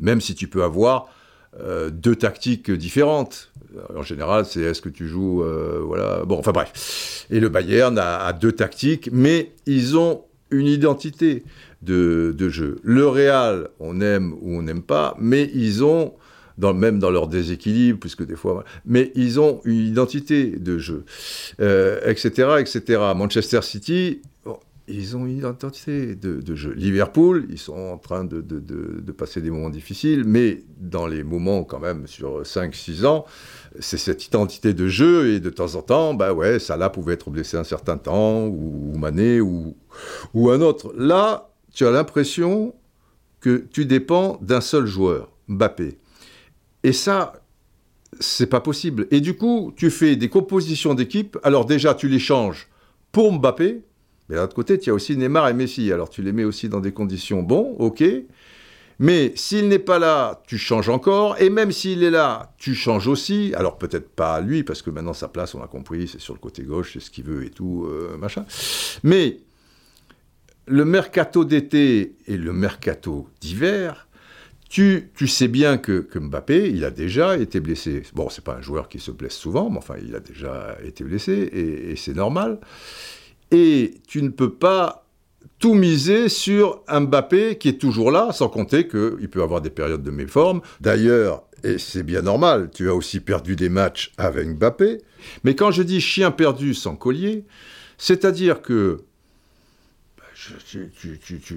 même 0.00 0.20
si 0.20 0.34
tu 0.34 0.48
peux 0.48 0.64
avoir 0.64 1.08
euh, 1.58 1.90
deux 1.90 2.14
tactiques 2.14 2.70
différentes. 2.70 3.50
En 3.96 4.02
général, 4.02 4.44
c'est 4.44 4.60
est-ce 4.60 4.80
que 4.80 4.88
tu 4.88 5.08
joues, 5.08 5.42
euh, 5.42 5.80
voilà. 5.84 6.24
Bon, 6.24 6.38
enfin 6.38 6.52
bref. 6.52 7.26
Et 7.30 7.40
le 7.40 7.48
Bayern 7.48 7.98
a, 7.98 8.32
deux 8.32 8.52
tactiques, 8.52 9.08
mais 9.12 9.52
ils 9.66 9.96
ont 9.96 10.22
une 10.50 10.66
identité 10.66 11.44
de, 11.82 12.34
jeu. 12.48 12.78
Le 12.82 13.06
Real, 13.06 13.68
on 13.78 14.00
aime 14.00 14.32
ou 14.40 14.56
on 14.56 14.62
n'aime 14.62 14.82
pas, 14.82 15.16
mais 15.18 15.50
ils 15.54 15.82
ont 15.84 16.14
même 16.74 16.98
dans 16.98 17.10
leur 17.10 17.26
déséquilibre, 17.26 17.98
puisque 17.98 18.24
des 18.24 18.36
fois, 18.36 18.64
mais 18.84 19.12
ils 19.14 19.40
ont 19.40 19.60
une 19.64 19.78
identité 19.78 20.50
de 20.50 20.78
jeu, 20.78 21.04
etc., 21.58 22.32
euh, 22.40 22.58
etc. 22.58 23.00
Manchester 23.16 23.62
City, 23.62 24.20
ils 24.90 25.16
ont 25.16 25.26
une 25.26 25.38
identité 25.38 26.14
de, 26.14 26.54
jeu. 26.54 26.72
Liverpool, 26.72 27.46
ils 27.50 27.58
sont 27.58 27.76
en 27.76 27.98
train 27.98 28.24
de, 28.24 29.12
passer 29.12 29.40
des 29.40 29.50
moments 29.50 29.70
difficiles, 29.70 30.24
mais 30.24 30.62
dans 30.78 31.06
les 31.06 31.22
moments 31.22 31.64
quand 31.64 31.80
même 31.80 32.06
sur 32.06 32.42
5-6 32.42 33.06
ans, 33.06 33.24
c'est 33.78 33.98
cette 33.98 34.24
identité 34.26 34.74
de 34.74 34.88
jeu 34.88 35.34
et 35.34 35.40
de 35.40 35.50
temps 35.50 35.74
en 35.74 35.82
temps, 35.82 36.14
bah 36.14 36.32
ouais, 36.32 36.58
Salah 36.58 36.90
pouvait 36.90 37.14
être 37.14 37.30
blessé 37.30 37.56
un 37.56 37.64
certain 37.64 37.98
temps, 37.98 38.46
ou, 38.46 38.96
Mané, 38.96 39.40
ou, 39.40 39.76
ou 40.34 40.50
un 40.50 40.60
autre. 40.60 40.92
Là, 40.96 41.50
tu 41.72 41.86
as 41.86 41.90
l'impression 41.90 42.74
que 43.40 43.64
tu 43.72 43.86
dépends 43.86 44.38
d'un 44.42 44.60
seul 44.60 44.86
joueur, 44.86 45.30
Mbappé. 45.48 45.98
Et 46.82 46.92
ça, 46.92 47.40
c'est 48.18 48.46
pas 48.46 48.60
possible. 48.60 49.06
Et 49.10 49.20
du 49.20 49.36
coup, 49.36 49.72
tu 49.76 49.90
fais 49.90 50.16
des 50.16 50.28
compositions 50.28 50.94
d'équipe, 50.94 51.38
alors 51.42 51.64
déjà 51.64 51.94
tu 51.94 52.08
les 52.08 52.18
changes 52.18 52.68
pour 53.12 53.32
Mbappé, 53.32 53.82
mais 54.30 54.36
d'un 54.36 54.44
autre 54.44 54.54
côté, 54.54 54.78
tu 54.78 54.90
as 54.90 54.94
aussi 54.94 55.16
Neymar 55.16 55.48
et 55.48 55.54
Messi, 55.54 55.92
alors 55.92 56.08
tu 56.08 56.22
les 56.22 56.32
mets 56.32 56.44
aussi 56.44 56.68
dans 56.68 56.78
des 56.78 56.92
conditions 56.92 57.42
bon, 57.42 57.74
ok, 57.80 58.04
Mais 59.00 59.32
s'il 59.34 59.66
n'est 59.66 59.80
pas 59.80 59.98
là, 59.98 60.40
tu 60.46 60.56
changes 60.56 60.88
encore. 60.88 61.40
Et 61.40 61.50
même 61.50 61.72
s'il 61.72 62.04
est 62.04 62.10
là, 62.10 62.54
tu 62.56 62.76
changes 62.76 63.08
aussi. 63.08 63.52
Alors 63.56 63.76
peut-être 63.76 64.08
pas 64.08 64.40
lui, 64.40 64.62
parce 64.62 64.82
que 64.82 64.90
maintenant 64.90 65.14
sa 65.14 65.26
place, 65.26 65.56
on 65.56 65.62
a 65.62 65.66
compris, 65.66 66.06
c'est 66.06 66.20
sur 66.20 66.32
le 66.32 66.38
côté 66.38 66.62
gauche, 66.62 66.92
c'est 66.92 67.00
ce 67.00 67.10
qu'il 67.10 67.24
veut 67.24 67.44
et 67.44 67.50
tout, 67.50 67.86
euh, 67.88 68.16
machin. 68.18 68.44
Mais 69.02 69.38
le 70.66 70.84
mercato 70.84 71.44
d'été 71.44 72.14
et 72.28 72.36
le 72.36 72.52
mercato 72.52 73.26
d'hiver, 73.40 74.06
tu, 74.68 75.10
tu, 75.16 75.26
sais 75.26 75.48
bien 75.48 75.76
que, 75.76 76.06
Mbappé, 76.14 76.70
il 76.70 76.84
a 76.84 76.92
déjà 76.92 77.36
été 77.36 77.58
blessé. 77.58 78.04
Bon, 78.14 78.28
c'est 78.28 78.44
pas 78.44 78.54
un 78.54 78.62
joueur 78.62 78.88
qui 78.88 79.00
se 79.00 79.10
blesse 79.10 79.34
souvent, 79.34 79.70
mais 79.70 79.78
enfin, 79.78 79.96
il 80.00 80.14
a 80.14 80.20
déjà 80.20 80.76
été 80.84 81.02
blessé, 81.02 81.32
et 81.32 81.96
c'est 81.96 82.14
normal. 82.14 82.60
Et 83.50 83.94
tu 84.06 84.22
ne 84.22 84.28
peux 84.28 84.52
pas 84.52 85.06
tout 85.58 85.74
miser 85.74 86.28
sur 86.28 86.82
Mbappé 86.88 87.58
qui 87.58 87.68
est 87.68 87.78
toujours 87.78 88.10
là, 88.10 88.32
sans 88.32 88.48
compter 88.48 88.88
qu'il 88.88 89.28
peut 89.30 89.42
avoir 89.42 89.60
des 89.60 89.70
périodes 89.70 90.02
de 90.02 90.10
méforme. 90.10 90.62
D'ailleurs, 90.80 91.44
et 91.62 91.78
c'est 91.78 92.02
bien 92.02 92.22
normal, 92.22 92.70
tu 92.74 92.88
as 92.88 92.94
aussi 92.94 93.20
perdu 93.20 93.56
des 93.56 93.68
matchs 93.68 94.12
avec 94.16 94.48
Mbappé. 94.48 94.98
Mais 95.44 95.54
quand 95.54 95.70
je 95.70 95.82
dis 95.82 96.00
chien 96.00 96.30
perdu 96.30 96.74
sans 96.74 96.96
collier, 96.96 97.44
c'est-à-dire 97.98 98.62
que 98.62 99.04
bah, 100.16 100.24
tu, 100.66 100.90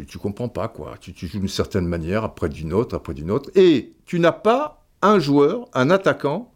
tu, 0.06 0.18
comprends 0.18 0.50
pas 0.50 0.68
quoi. 0.68 0.96
Tu, 1.00 1.14
tu 1.14 1.28
joues 1.28 1.40
d'une 1.40 1.48
certaine 1.48 1.88
manière, 1.88 2.26
après 2.26 2.50
d'une 2.50 2.74
autre, 2.74 2.96
après 2.96 3.14
d'une 3.14 3.32
autre, 3.32 3.50
et 3.56 3.94
tu 4.06 4.20
n'as 4.20 4.34
pas 4.34 4.86
un 5.02 5.20
joueur, 5.20 5.70
un 5.74 5.90
attaquant, 5.90 6.54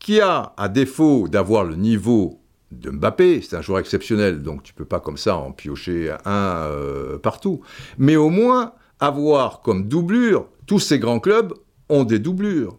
qui 0.00 0.20
a, 0.20 0.52
à 0.56 0.68
défaut 0.68 1.28
d'avoir 1.28 1.64
le 1.64 1.76
niveau 1.76 2.37
de 2.70 2.90
Mbappé, 2.90 3.40
c'est 3.40 3.56
un 3.56 3.62
joueur 3.62 3.78
exceptionnel, 3.78 4.42
donc 4.42 4.62
tu 4.62 4.74
peux 4.74 4.84
pas 4.84 5.00
comme 5.00 5.16
ça 5.16 5.36
en 5.36 5.52
piocher 5.52 6.14
un 6.24 6.66
euh, 6.66 7.18
partout. 7.18 7.60
Mais 7.96 8.16
au 8.16 8.28
moins 8.28 8.74
avoir 9.00 9.60
comme 9.62 9.88
doublure, 9.88 10.48
tous 10.66 10.78
ces 10.78 10.98
grands 10.98 11.20
clubs 11.20 11.54
ont 11.88 12.04
des 12.04 12.18
doublures. 12.18 12.78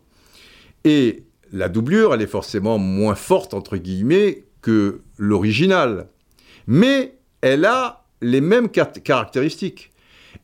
Et 0.84 1.24
la 1.52 1.70
doublure, 1.70 2.14
elle 2.14 2.22
est 2.22 2.28
forcément 2.28 2.78
moins 2.78 3.16
forte, 3.16 3.54
entre 3.54 3.78
guillemets, 3.78 4.46
que 4.62 5.02
l'original. 5.18 6.10
Mais 6.68 7.18
elle 7.42 7.66
a 7.66 8.06
les 8.22 8.42
mêmes 8.42 8.70
caractéristiques. 8.70 9.92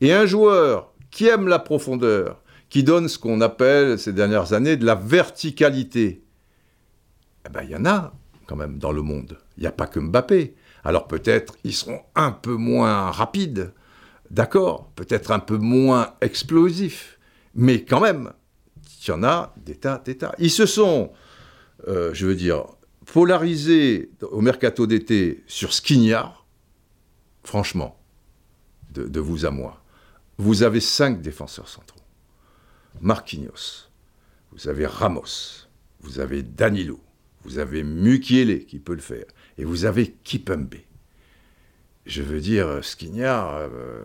Et 0.00 0.12
un 0.12 0.26
joueur 0.26 0.92
qui 1.10 1.26
aime 1.26 1.46
la 1.46 1.58
profondeur, 1.58 2.42
qui 2.68 2.82
donne 2.82 3.08
ce 3.08 3.18
qu'on 3.18 3.40
appelle 3.40 3.98
ces 3.98 4.12
dernières 4.12 4.52
années 4.52 4.76
de 4.76 4.84
la 4.84 4.96
verticalité, 4.96 6.22
eh 7.46 7.48
ben, 7.48 7.62
il 7.62 7.70
y 7.70 7.76
en 7.76 7.84
a 7.84 8.12
quand 8.46 8.56
même 8.56 8.78
dans 8.78 8.92
le 8.92 9.02
monde. 9.02 9.38
Il 9.56 9.62
n'y 9.62 9.66
a 9.66 9.72
pas 9.72 9.86
que 9.86 10.00
Mbappé. 10.00 10.54
Alors 10.84 11.08
peut-être 11.08 11.56
ils 11.64 11.74
seront 11.74 12.00
un 12.14 12.32
peu 12.32 12.54
moins 12.54 13.10
rapides, 13.10 13.72
d'accord, 14.30 14.90
peut-être 14.94 15.30
un 15.30 15.40
peu 15.40 15.56
moins 15.56 16.14
explosifs, 16.20 17.18
mais 17.54 17.84
quand 17.84 18.00
même, 18.00 18.32
il 19.00 19.08
y 19.08 19.12
en 19.12 19.24
a 19.24 19.54
des 19.56 19.76
tas. 19.76 20.02
Ils 20.38 20.50
se 20.50 20.66
sont, 20.66 21.12
euh, 21.88 22.12
je 22.12 22.26
veux 22.26 22.34
dire, 22.34 22.66
polarisés 23.06 24.10
au 24.22 24.40
mercato 24.40 24.86
d'été 24.86 25.42
sur 25.46 25.72
Skignard, 25.72 26.46
franchement, 27.44 27.98
de, 28.92 29.04
de, 29.04 29.20
vous 29.20 29.46
à 29.46 29.50
moi. 29.50 29.82
Vous 30.38 30.62
avez 30.62 30.80
cinq 30.80 31.20
défenseurs 31.22 31.68
centraux. 31.68 32.00
Marquinhos, 33.00 33.88
vous 34.52 34.68
avez 34.68 34.86
Ramos, 34.86 35.66
vous 36.00 36.20
avez 36.20 36.42
Danilo, 36.42 37.00
vous 37.46 37.58
avez 37.58 37.82
Mukiele 37.82 38.66
qui 38.66 38.78
peut 38.78 38.94
le 38.94 39.00
faire, 39.00 39.24
et 39.56 39.64
vous 39.64 39.84
avez 39.84 40.14
Kipembe. 40.24 40.74
Je 42.04 42.22
veux 42.22 42.40
dire, 42.40 42.84
Skignard, 42.84 43.56
euh, 43.56 44.00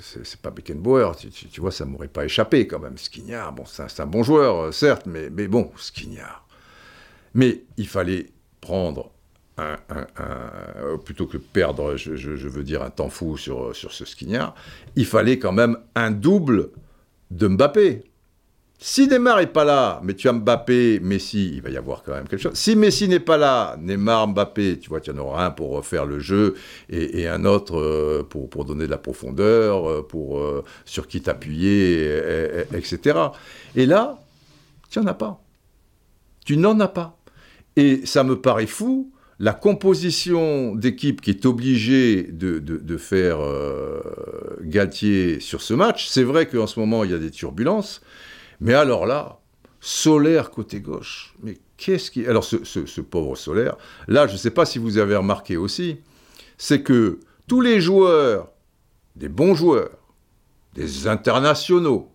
c'est 0.00 0.40
pas 0.40 0.50
Beckenbauer, 0.50 1.12
tu, 1.16 1.60
vois, 1.60 1.70
ça 1.70 1.84
m'aurait 1.84 2.08
pas 2.08 2.24
échappé 2.24 2.66
quand 2.66 2.78
même. 2.78 2.96
Skignard, 2.96 3.52
bon, 3.52 3.64
c'est 3.66 4.00
un, 4.00 4.06
bon 4.06 4.22
joueur, 4.22 4.56
euh, 4.56 4.72
certes, 4.72 5.06
mais, 5.06 5.28
bon, 5.46 5.70
Skignard. 5.76 6.46
Mais 7.34 7.64
il 7.76 7.86
fallait 7.86 8.30
prendre 8.62 9.10
un, 9.58 9.76
plutôt 11.04 11.26
que 11.26 11.36
perdre, 11.36 11.96
je, 11.96 12.48
veux 12.48 12.64
dire, 12.64 12.82
un 12.82 12.90
temps 12.90 13.10
fou 13.10 13.36
sur, 13.36 13.74
sur 13.74 13.92
ce 13.92 14.04
Skignard, 14.04 14.54
il 14.96 15.04
fallait 15.04 15.38
quand 15.38 15.52
même 15.52 15.76
un 15.94 16.10
double 16.10 16.70
de 17.30 17.48
Mbappé. 17.48 18.04
Si 18.80 19.08
Neymar 19.08 19.38
n'est 19.38 19.48
pas 19.48 19.64
là, 19.64 20.00
mais 20.04 20.14
tu 20.14 20.28
as 20.28 20.32
Mbappé, 20.32 21.00
Messi, 21.00 21.50
il 21.54 21.62
va 21.62 21.70
y 21.70 21.76
avoir 21.76 22.04
quand 22.04 22.12
même 22.12 22.28
quelque 22.28 22.40
chose. 22.40 22.54
Si 22.54 22.76
Messi 22.76 23.08
n'est 23.08 23.18
pas 23.18 23.36
là, 23.36 23.76
Neymar, 23.80 24.28
Mbappé, 24.28 24.78
tu 24.78 24.88
vois, 24.88 25.00
tu 25.00 25.10
en 25.10 25.18
auras 25.18 25.46
un 25.46 25.50
pour 25.50 25.70
refaire 25.70 26.06
le 26.06 26.20
jeu 26.20 26.54
et, 26.88 27.26
un 27.26 27.44
autre 27.44 27.76
euh, 27.76 28.22
pour, 28.22 28.48
pour, 28.48 28.64
donner 28.64 28.86
de 28.86 28.90
la 28.90 28.98
profondeur, 28.98 29.90
euh, 29.90 30.06
pour, 30.06 30.38
euh, 30.38 30.62
sur 30.84 31.08
qui 31.08 31.20
t'appuyer, 31.20 32.08
etc. 32.72 33.18
Et 33.74 33.84
là, 33.84 34.16
tu 34.90 35.00
n'en 35.00 35.06
as 35.08 35.14
pas. 35.14 35.42
Tu 36.44 36.56
n'en 36.56 36.78
as 36.78 36.88
pas. 36.88 37.18
Et 37.74 38.06
ça 38.06 38.22
me 38.22 38.40
paraît 38.40 38.66
fou, 38.66 39.12
la 39.40 39.54
composition 39.54 40.76
d'équipe 40.76 41.20
qui 41.20 41.30
est 41.30 41.46
obligée 41.46 42.22
de, 42.22 42.60
de, 42.60 42.96
faire 42.96 43.38
Galtier 44.62 45.40
sur 45.40 45.62
ce 45.62 45.74
match, 45.74 46.06
c'est 46.06 46.22
vrai 46.22 46.46
qu'en 46.46 46.68
ce 46.68 46.78
moment, 46.78 47.02
il 47.02 47.10
y 47.10 47.14
a 47.14 47.18
des 47.18 47.30
turbulences. 47.32 48.02
Mais 48.60 48.74
alors 48.74 49.06
là, 49.06 49.40
solaire 49.80 50.50
côté 50.50 50.80
gauche, 50.80 51.34
mais 51.42 51.58
qu'est-ce 51.76 52.10
qui... 52.10 52.26
Alors 52.26 52.44
ce, 52.44 53.00
pauvre 53.00 53.36
solaire, 53.36 53.76
là, 54.06 54.26
je 54.26 54.32
ne 54.32 54.38
sais 54.38 54.50
pas 54.50 54.66
si 54.66 54.78
vous 54.78 54.98
avez 54.98 55.16
remarqué 55.16 55.56
aussi, 55.56 55.98
c'est 56.56 56.82
que 56.82 57.20
tous 57.46 57.60
les 57.60 57.80
joueurs, 57.80 58.50
des 59.16 59.28
bons 59.28 59.54
joueurs, 59.54 59.96
des 60.74 61.06
internationaux, 61.06 62.12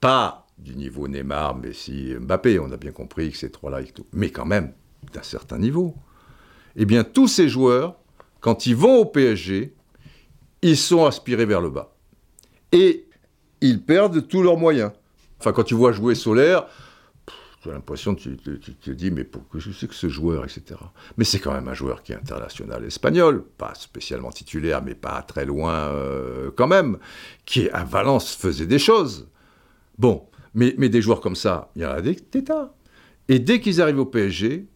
pas 0.00 0.46
du 0.58 0.74
niveau 0.74 1.06
Neymar, 1.08 1.56
Messi, 1.56 2.14
Mbappé, 2.18 2.58
on 2.58 2.72
a 2.72 2.76
bien 2.76 2.92
compris 2.92 3.30
que 3.30 3.36
ces 3.36 3.50
trois-là, 3.50 3.80
mais 4.12 4.30
quand 4.30 4.46
même 4.46 4.72
d'un 5.12 5.22
certain 5.22 5.58
niveau, 5.58 5.94
eh 6.76 6.84
bien 6.84 7.04
tous 7.04 7.28
ces 7.28 7.48
joueurs, 7.48 7.96
quand 8.40 8.66
ils 8.66 8.76
vont 8.76 8.96
au 8.96 9.04
PSG, 9.04 9.74
ils 10.62 10.76
sont 10.76 11.04
aspirés 11.04 11.46
vers 11.46 11.60
le 11.60 11.70
bas. 11.70 11.94
Et 12.72 13.06
ils 13.60 13.82
perdent 13.82 14.26
tous 14.26 14.42
leurs 14.42 14.56
moyens. 14.56 14.92
Quand 15.52 15.64
tu 15.64 15.74
vois 15.74 15.92
jouer 15.92 16.14
Solaire, 16.14 16.66
tu 17.62 17.70
as 17.70 17.72
l'impression, 17.72 18.14
tu, 18.14 18.36
te 18.36 18.90
dis, 18.90 19.10
mais 19.10 19.24
pourquoi 19.24 19.60
je 19.60 19.72
sais 19.72 19.86
que 19.86 19.94
ce 19.94 20.08
joueur, 20.08 20.44
etc. 20.44 20.78
Mais 21.16 21.24
c'est 21.24 21.38
quand 21.38 21.52
même 21.52 21.68
un 21.68 21.74
joueur 21.74 22.02
qui 22.02 22.12
est 22.12 22.16
international 22.16 22.84
espagnol, 22.84 23.44
pas 23.58 23.72
spécialement 23.74 24.30
titulaire, 24.30 24.82
mais 24.82 24.94
pas 24.94 25.22
très 25.22 25.44
loin 25.44 25.74
euh, 25.74 26.50
quand 26.56 26.68
même, 26.68 26.98
qui 27.44 27.68
à 27.70 27.84
Valence 27.84 28.34
faisait 28.34 28.66
des 28.66 28.78
choses. 28.78 29.28
Bon, 29.98 30.26
mais, 30.54 30.74
mais 30.78 30.88
des 30.88 31.02
joueurs 31.02 31.20
comme 31.20 31.36
ça, 31.36 31.70
il 31.76 31.82
y 31.82 31.86
en 31.86 31.90
a 31.90 32.00
des, 32.00 32.16
tas. 32.16 32.74
Et 33.28 33.38
dès 33.38 33.60
qu'ils 33.60 33.82
arrivent 33.82 34.00
au 34.00 34.06
PSG, 34.06 34.66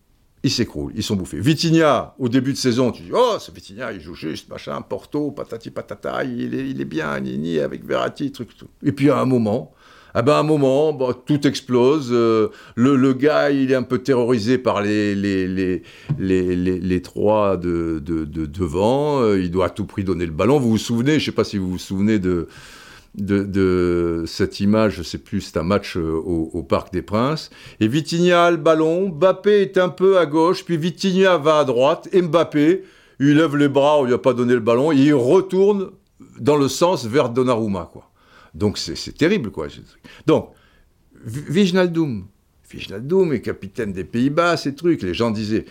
ils 0.42 0.50
s'écroulent, 0.50 0.92
ils 0.96 1.02
sont 1.02 1.16
bouffés. 1.16 1.38
Vitinha, 1.38 2.14
au 2.18 2.28
début 2.28 2.52
de 2.52 2.58
saison, 2.58 2.92
tu 2.92 3.02
dis 3.02 3.10
Oh, 3.12 3.36
ce 3.38 3.52
Vitinha, 3.52 3.92
il 3.92 4.00
joue 4.00 4.14
juste, 4.14 4.48
machin, 4.48 4.80
Porto, 4.82 5.30
patati 5.30 5.70
patata, 5.70 6.24
il 6.24 6.54
est, 6.54 6.70
il 6.70 6.80
est 6.80 6.86
bien, 6.86 7.18
Nini, 7.20 7.60
avec 7.60 7.84
Verratti, 7.84 8.32
truc, 8.32 8.56
tout. 8.56 8.68
Et 8.82 8.92
puis 8.92 9.10
à 9.10 9.18
un 9.18 9.26
moment, 9.26 9.74
ah 10.14 10.22
ben 10.22 10.32
à 10.32 10.38
un 10.38 10.42
moment, 10.42 10.92
bah, 10.92 11.16
tout 11.26 11.46
explose. 11.46 12.10
Euh, 12.12 12.48
le, 12.74 12.96
le, 12.96 13.12
gars, 13.12 13.50
il 13.50 13.70
est 13.70 13.74
un 13.74 13.82
peu 13.82 13.98
terrorisé 13.98 14.58
par 14.58 14.82
les, 14.82 15.14
les, 15.14 15.46
les, 15.46 15.82
les, 16.18 16.56
les 16.56 17.02
trois 17.02 17.56
de, 17.56 18.00
de, 18.04 18.24
de 18.24 18.46
devant. 18.46 19.22
Euh, 19.22 19.40
il 19.40 19.50
doit 19.50 19.66
à 19.66 19.70
tout 19.70 19.84
prix 19.84 20.04
donner 20.04 20.26
le 20.26 20.32
ballon. 20.32 20.58
Vous 20.58 20.70
vous 20.70 20.78
souvenez, 20.78 21.12
je 21.12 21.16
ne 21.16 21.24
sais 21.26 21.32
pas 21.32 21.44
si 21.44 21.58
vous 21.58 21.70
vous 21.70 21.78
souvenez 21.78 22.18
de, 22.18 22.48
de, 23.14 23.44
de 23.44 24.24
cette 24.26 24.60
image, 24.60 24.96
je 24.96 25.02
sais 25.02 25.18
plus, 25.18 25.40
c'est 25.40 25.56
un 25.56 25.62
match 25.62 25.96
euh, 25.96 26.12
au, 26.12 26.50
au, 26.52 26.62
Parc 26.62 26.92
des 26.92 27.02
Princes. 27.02 27.50
Et 27.80 27.88
Vitinha 27.88 28.46
a 28.46 28.50
le 28.50 28.56
ballon, 28.56 29.08
Mbappé 29.08 29.62
est 29.62 29.78
un 29.78 29.88
peu 29.88 30.18
à 30.18 30.26
gauche, 30.26 30.64
puis 30.64 30.76
Vitinha 30.76 31.36
va 31.38 31.58
à 31.58 31.64
droite, 31.64 32.08
et 32.12 32.22
Mbappé, 32.22 32.84
il 33.18 33.36
lève 33.36 33.56
les 33.56 33.68
bras, 33.68 33.98
on 33.98 34.04
lui 34.04 34.14
a 34.14 34.18
pas 34.18 34.32
donné 34.32 34.54
le 34.54 34.60
ballon, 34.60 34.92
et 34.92 34.96
il 34.96 35.14
retourne 35.14 35.90
dans 36.38 36.56
le 36.56 36.68
sens 36.68 37.06
vers 37.06 37.30
Donnarumma, 37.30 37.88
quoi. 37.92 38.09
Donc 38.54 38.78
c'est 38.78 39.16
terrible, 39.16 39.50
quoi. 39.50 39.68
Donc, 40.26 40.50
Vignaldoum, 41.24 42.26
Vignaldoum 42.70 43.32
est 43.32 43.40
capitaine 43.40 43.92
des 43.92 44.04
Pays-Bas, 44.04 44.56
ces 44.56 44.74
trucs. 44.74 45.02
Les 45.02 45.14
gens 45.14 45.30
disaient, 45.30 45.66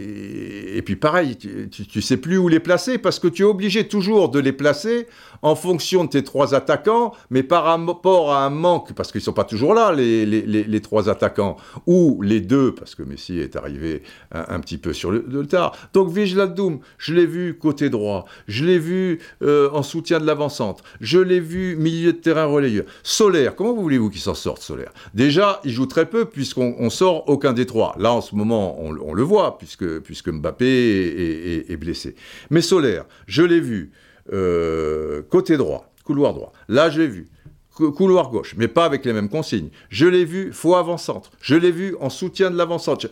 Et, 0.00 0.78
et 0.78 0.82
puis 0.82 0.96
pareil, 0.96 1.36
tu, 1.36 1.68
tu, 1.68 2.02
sais 2.02 2.16
plus 2.16 2.38
où 2.38 2.48
les 2.48 2.60
placer 2.60 2.98
parce 2.98 3.18
que 3.18 3.28
tu 3.28 3.42
es 3.42 3.44
obligé 3.44 3.86
toujours 3.88 4.28
de 4.28 4.38
les 4.38 4.52
placer 4.52 5.06
en 5.42 5.54
fonction 5.54 6.04
de 6.04 6.10
tes 6.10 6.24
trois 6.24 6.54
attaquants, 6.54 7.12
mais 7.30 7.42
par 7.42 7.64
rapport 7.64 8.32
à 8.32 8.44
un 8.44 8.50
manque, 8.50 8.92
parce 8.94 9.12
qu'ils 9.12 9.20
ne 9.20 9.24
sont 9.24 9.32
pas 9.32 9.44
toujours 9.44 9.74
là, 9.74 9.92
les, 9.92 10.26
les, 10.26 10.42
les, 10.42 10.80
trois 10.80 11.08
attaquants, 11.08 11.56
ou 11.86 12.20
les 12.22 12.40
deux, 12.40 12.74
parce 12.74 12.94
que 12.94 13.02
Messi 13.02 13.38
est 13.38 13.56
arrivé 13.56 14.02
un, 14.32 14.60
petit 14.60 14.78
peu 14.78 14.92
sur 14.92 15.10
le, 15.10 15.24
le 15.28 15.46
tard. 15.46 15.76
Donc 15.92 16.10
Vijladoum, 16.10 16.80
je 16.98 17.14
l'ai 17.14 17.26
vu 17.26 17.56
côté 17.56 17.90
droit, 17.90 18.24
je 18.48 18.64
l'ai 18.64 18.78
vu 18.78 19.20
euh, 19.42 19.70
en 19.72 19.82
soutien 19.82 20.18
de 20.18 20.26
l'avancante, 20.26 20.82
je 21.00 21.18
l'ai 21.18 21.40
vu 21.40 21.76
milieu 21.76 22.12
de 22.12 22.18
terrain 22.18 22.46
relayeur. 22.46 22.84
Solaire, 23.02 23.54
comment 23.54 23.74
voulez-vous 23.74 24.10
qu'il 24.10 24.20
s'en 24.20 24.34
sorte, 24.34 24.62
Solaire 24.62 24.92
Déjà, 25.14 25.60
il 25.64 25.70
joue 25.70 25.86
très 25.86 26.06
peu, 26.06 26.24
puisqu'on 26.24 26.90
sort 26.90 27.28
aucun 27.28 27.52
des 27.52 27.66
trois. 27.66 27.94
Là, 27.98 28.12
en 28.12 28.20
ce 28.20 28.34
moment, 28.34 28.80
on, 28.80 28.96
on 29.00 29.14
le 29.14 29.22
puisque, 29.58 30.00
puisque 30.00 30.28
Mbappé 30.28 31.64
est, 31.68 31.76
blessé. 31.76 32.14
Mais 32.50 32.60
Solaire, 32.60 33.04
je 33.26 33.42
l'ai 33.42 33.60
vu. 33.60 33.92
Euh, 34.32 35.22
côté 35.22 35.56
droit, 35.56 35.92
couloir 36.04 36.34
droit. 36.34 36.52
Là, 36.68 36.90
je 36.90 37.00
l'ai 37.00 37.06
vu. 37.08 37.28
couloir 37.70 38.30
gauche, 38.30 38.54
mais 38.56 38.68
pas 38.68 38.84
avec 38.84 39.04
les 39.04 39.12
mêmes 39.12 39.28
consignes. 39.28 39.70
Je 39.88 40.06
l'ai 40.06 40.24
vu 40.24 40.52
faux 40.52 40.74
avant-centre. 40.76 41.30
Je 41.40 41.54
l'ai 41.54 41.70
vu 41.70 41.96
en 42.00 42.10
soutien 42.10 42.50
de 42.50 42.56
l'avant-centre. 42.56 43.08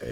Eh, 0.00 0.06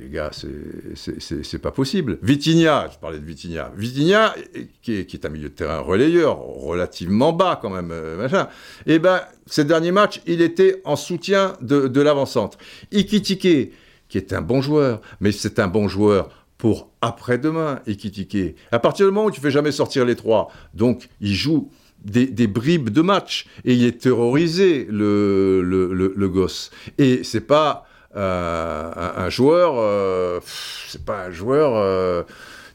les, 0.00 0.08
gars, 0.10 0.30
c'est 0.32 1.58
pas 1.58 1.72
possible. 1.72 2.18
Vitinha, 2.22 2.88
je 2.92 2.98
parlais 2.98 3.18
de 3.18 3.24
Vitinha. 3.24 3.72
Vitinha, 3.76 4.34
qui 4.82 4.92
est, 4.92 5.24
un 5.24 5.28
milieu 5.28 5.48
de 5.48 5.54
terrain 5.54 5.80
relayeur, 5.80 6.38
relativement 6.38 7.32
bas 7.32 7.58
quand 7.60 7.70
même, 7.70 7.90
euh, 7.90 8.16
machin. 8.16 8.48
Eh 8.86 8.98
ben, 8.98 9.20
ces 9.46 9.64
derniers 9.64 9.90
matchs, 9.90 10.20
il 10.26 10.40
était 10.40 10.80
en 10.84 10.94
soutien 10.94 11.54
de, 11.60 11.88
de 11.88 12.00
l'avant-centre. 12.00 12.58
Ikitike, 12.92 13.72
qui 14.08 14.18
est 14.18 14.32
un 14.32 14.40
bon 14.40 14.60
joueur, 14.60 15.00
mais 15.20 15.32
c'est 15.32 15.58
un 15.58 15.68
bon 15.68 15.88
joueur 15.88 16.30
pour 16.56 16.90
après-demain, 17.00 17.80
Ikitike. 17.86 18.56
À 18.72 18.78
partir 18.78 19.06
du 19.06 19.12
moment 19.12 19.26
où 19.26 19.30
tu 19.30 19.40
fais 19.40 19.50
jamais 19.50 19.72
sortir 19.72 20.04
les 20.04 20.16
trois, 20.16 20.50
donc 20.74 21.08
il 21.20 21.34
joue 21.34 21.70
des, 22.04 22.46
bribes 22.46 22.90
de 22.90 23.02
match 23.02 23.46
et 23.64 23.74
il 23.74 23.84
est 23.84 24.00
terrorisé, 24.00 24.86
le 24.90 26.26
gosse. 26.28 26.70
Et 26.98 27.22
c'est 27.22 27.46
pas 27.46 27.88
euh, 28.16 28.90
un, 29.16 29.28
joueur, 29.28 29.74
euh, 29.76 30.40
c'est 30.88 31.04
pas 31.04 31.26
un 31.26 31.30
joueur, 31.30 31.76
euh, 31.76 32.22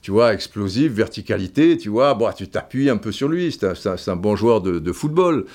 tu 0.04 0.12
vois, 0.12 0.34
explosif, 0.34 0.92
verticalité, 0.92 1.78
tu 1.78 1.88
vois, 1.88 2.14
bon, 2.14 2.30
tu 2.36 2.50
t'appuies 2.50 2.90
un 2.90 2.98
peu 2.98 3.14
sur 3.14 3.30
lui, 3.30 3.58
c'est 3.58 4.10
un, 4.10 4.16
bon 4.18 4.36
joueur 4.36 4.60
de, 4.60 4.92
football, 4.92 5.46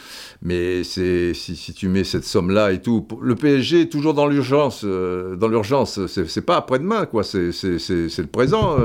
mais 0.41 0.83
c'est 0.85 1.35
si, 1.35 1.75
tu 1.75 1.89
mets 1.89 2.03
cette 2.03 2.25
somme-là 2.25 2.73
et 2.73 2.81
tout, 2.81 3.07
le 3.21 3.35
PSG 3.35 3.83
est 3.83 3.93
toujours 3.93 4.15
dans 4.15 4.27
l'urgence, 4.27 4.85
dans 4.85 5.49
l'urgence, 5.49 6.01
c'est 6.07 6.47
pas 6.47 6.57
après-demain, 6.57 7.05
quoi, 7.05 7.25
c'est 7.25 7.51
le 7.53 8.27
présent 8.27 8.79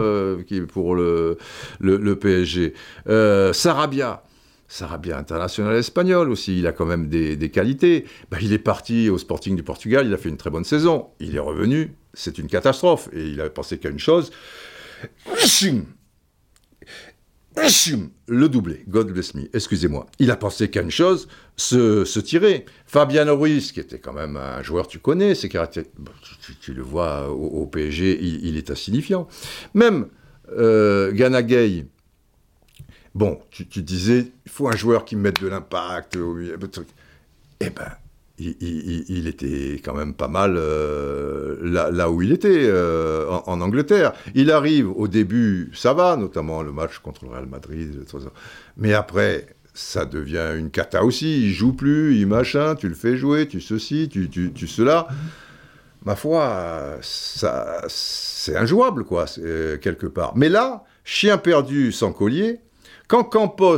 qui 0.46 0.60
pour 0.60 0.96
le, 0.96 1.38
PSG. 2.20 2.74
Sarabia, 3.54 4.22
Sarabia 4.68 5.18
international 5.18 5.76
espagnol 5.76 6.30
aussi, 6.30 6.60
il 6.60 6.68
a 6.68 6.74
quand 6.74 6.86
même 6.86 7.08
des, 7.08 7.50
qualités. 7.52 8.06
Bah, 8.30 8.38
il 8.42 8.52
est 8.52 8.58
parti 8.58 9.10
au 9.10 9.18
Sporting 9.18 9.56
du 9.56 9.64
Portugal, 9.64 10.08
il 10.08 10.14
a 10.14 10.18
fait 10.18 10.30
une 10.30 10.38
très 10.38 10.50
bonne 10.50 10.64
saison. 10.66 11.08
Il 11.22 11.36
est 11.36 11.40
revenu, 11.40 11.96
c'est 12.14 12.38
une 12.38 12.48
catastrophe. 12.48 13.08
Et 13.14 13.28
il 13.28 13.40
a 13.40 13.50
pensé 13.50 13.78
qu'à 13.78 13.90
une 13.90 14.00
chose. 14.00 14.32
Le 18.28 18.50
doublé, 18.50 18.84
God 18.88 19.12
bless 19.12 19.36
me, 19.36 19.44
excusez-moi. 19.54 20.08
Il 20.18 20.32
a 20.32 20.36
pensé 20.36 20.70
qu'à 20.70 20.82
une 20.82 20.92
chose, 20.92 21.28
se, 21.56 22.20
tirer. 22.20 22.66
Fabiano 22.88 23.38
Ruiz, 23.38 23.72
qui 23.72 23.80
était 23.80 24.00
quand 24.00 24.14
même 24.14 24.38
un 24.38 24.64
joueur, 24.64 24.88
tu 24.88 25.00
connais, 25.00 25.36
ses 25.36 25.50
caractéristiques, 25.50 25.94
tu, 26.62 26.74
le 26.74 26.82
vois 26.82 27.30
au, 27.30 27.68
PSG, 27.68 28.20
il, 28.22 28.58
est 28.58 28.72
insignifiant. 28.72 29.28
Même 29.76 30.08
euh, 30.58 31.12
Gana 31.12 31.44
Gay, 31.44 31.86
Bon, 33.16 33.40
tu, 33.52 33.66
disais, 33.84 34.32
il 34.46 34.52
faut 34.52 34.68
un 34.68 34.76
joueur 34.76 35.06
qui 35.06 35.16
mette 35.16 35.40
de 35.40 35.48
l'impact. 35.48 36.18
Eh 37.60 37.70
ben, 37.70 37.92
il, 38.40 39.28
était 39.28 39.80
quand 39.84 39.94
même 39.94 40.14
pas 40.14 40.28
mal 40.28 40.56
euh, 40.58 41.58
là, 41.62 42.10
où 42.10 42.22
il 42.22 42.32
était, 42.32 42.66
euh, 42.66 43.30
en, 43.30 43.62
Angleterre. 43.62 44.14
Il 44.34 44.52
arrive 44.52 44.90
au 44.90 45.08
début, 45.08 45.72
ça 45.74 45.94
va, 45.94 46.16
notamment 46.16 46.64
le 46.64 46.72
match 46.72 47.00
contre 47.00 47.26
le 47.26 47.32
Real 47.32 47.46
Madrid. 47.46 48.04
Mais 48.78 48.94
après, 48.94 49.48
ça 49.74 50.06
devient 50.06 50.54
une 50.58 50.72
cata 50.72 51.04
aussi. 51.04 51.44
Il 51.44 51.54
joue 51.54 51.74
plus, 51.74 52.16
il 52.18 52.28
machin, 52.28 52.76
tu 52.76 52.90
le 52.90 52.96
fais 52.96 53.18
jouer, 53.18 53.48
tu 53.48 53.62
ceci, 53.62 54.10
tu, 54.10 54.68
cela. 54.68 55.08
Ma 56.06 56.16
foi, 56.16 56.98
ça, 57.02 57.84
c'est 57.88 58.58
injouable, 58.58 59.06
quoi, 59.06 59.26
quelque 59.26 60.08
part. 60.08 60.36
Mais 60.36 60.50
là, 60.50 60.84
chien 61.04 61.38
perdu 61.38 61.92
sans 61.92 62.12
collier, 62.12 62.60
quand 63.08 63.24
Campos, 63.24 63.78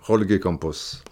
Rolgue 0.00 0.38
Campos, 0.40 1.02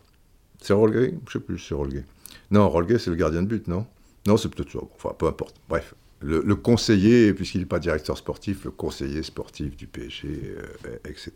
c'est 0.61 0.73
Rolgue 0.73 1.19
Je 1.27 1.33
sais 1.33 1.41
plus 1.41 1.59
c'est 1.59 1.75
Rolgue. 1.75 2.05
Non, 2.51 2.69
Rolgue, 2.69 2.99
c'est 2.99 3.11
le 3.11 3.17
gardien 3.17 3.43
de 3.43 3.47
but, 3.47 3.69
non? 3.69 3.87
Non, 4.27 4.37
c'est 4.37 4.49
peut-être 4.49 4.71
ça. 4.71 4.79
Enfin, 4.97 5.15
peu 5.17 5.27
importe. 5.27 5.57
Bref, 5.69 5.95
le, 6.21 6.55
conseiller, 6.55 7.33
puisqu'il 7.33 7.61
n'est 7.61 7.67
pas 7.67 7.79
directeur 7.79 8.19
sportif, 8.19 8.65
le 8.65 8.71
conseiller 8.71 9.23
sportif 9.23 9.77
du 9.77 9.87
PSG, 9.87 10.29
euh, 10.29 10.97
etc., 11.09 11.33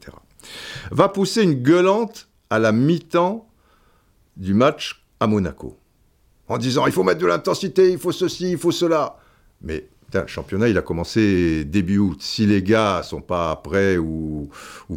va 0.91 1.09
pousser 1.09 1.43
une 1.43 1.55
gueulante 1.55 2.29
à 2.51 2.59
la 2.59 2.73
mi-temps 2.73 3.49
du 4.37 4.53
match 4.53 5.05
à 5.21 5.27
Monaco, 5.27 5.79
en 6.49 6.59
disant 6.59 6.87
il 6.87 6.93
faut 6.93 7.03
mettre 7.03 7.21
de 7.21 7.27
l'intensité, 7.27 7.91
il 7.91 7.99
faut 7.99 8.13
ceci, 8.13 8.53
il 8.53 8.59
faut 8.59 8.73
cela. 8.73 9.19
Mais 9.63 9.89
le 10.23 10.27
championnat, 10.29 10.69
il 10.69 10.79
a 10.79 10.83
commencé 10.83 11.65
début 11.65 11.99
août. 11.99 12.19
Si 12.21 12.47
les 12.47 12.63
gars 12.63 13.03
sont 13.03 13.21
pas 13.21 13.57
prêts 13.57 13.97
ou, 13.97 14.51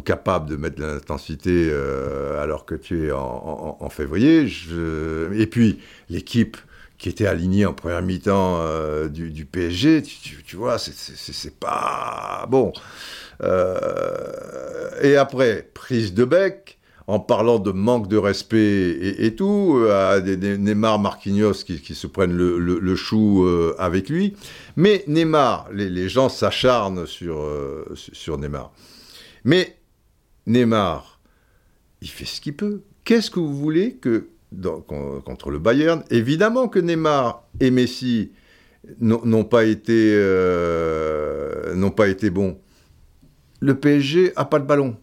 capables 0.04 0.48
de 0.48 0.56
mettre 0.56 0.80
l'intensité 0.80 1.68
euh, 1.70 2.42
alors 2.42 2.64
que 2.64 2.74
tu 2.74 3.08
es 3.08 3.12
en, 3.12 3.88
février, 3.90 4.46
et 5.34 5.46
puis 5.46 5.80
l'équipe 6.08 6.56
qui 6.98 7.08
était 7.08 7.26
alignée 7.26 7.64
en 7.64 7.72
première 7.72 8.02
mi-temps 8.02 8.58
euh, 8.60 9.08
du, 9.08 9.44
PSG, 9.44 10.02
tu, 10.02 10.56
vois, 10.56 10.78
c'est 10.78 11.58
pas 11.58 12.46
bon. 12.48 12.72
Euh, 13.42 14.90
et 15.02 15.16
après, 15.16 15.68
prise 15.74 16.12
de 16.12 16.24
bec, 16.24 16.77
en 17.08 17.20
parlant 17.20 17.58
de 17.58 17.72
manque 17.72 18.06
de 18.06 18.18
respect 18.18 18.90
et, 19.18 19.34
tout, 19.34 19.78
euh, 19.78 20.16
à 20.16 20.20
des, 20.20 20.58
Neymar, 20.58 20.98
Marquinhos 20.98 21.64
qui, 21.64 21.94
se 21.94 22.06
prennent 22.06 22.36
le, 22.36 22.96
chou 22.96 23.46
euh, 23.46 23.74
avec 23.78 24.10
lui. 24.10 24.36
Mais 24.76 25.04
Neymar, 25.08 25.70
les, 25.72 26.08
gens 26.10 26.28
s'acharnent 26.28 27.06
sur, 27.06 27.40
euh, 27.40 27.86
sur 27.94 28.36
Neymar. 28.36 28.72
Mais 29.44 29.78
Neymar, 30.46 31.18
il 32.02 32.10
fait 32.10 32.26
ce 32.26 32.42
qu'il 32.42 32.54
peut. 32.54 32.82
Qu'est-ce 33.04 33.30
que 33.30 33.40
vous 33.40 33.56
voulez 33.56 33.94
que 33.94 34.28
contre 34.86 35.50
le 35.50 35.58
Bayern? 35.58 36.04
Évidemment 36.10 36.68
que 36.68 36.78
Neymar 36.78 37.42
et 37.58 37.70
Messi 37.70 38.32
n'ont 39.00 39.44
pas 39.44 39.64
été 39.64 40.14
n'ont 41.74 41.90
pas 41.90 42.08
été 42.08 42.28
bons. 42.28 42.58
Le 43.60 43.74
PSG 43.74 44.34
a 44.36 44.44
pas 44.44 44.58
de 44.58 44.66
ballon. 44.66 44.98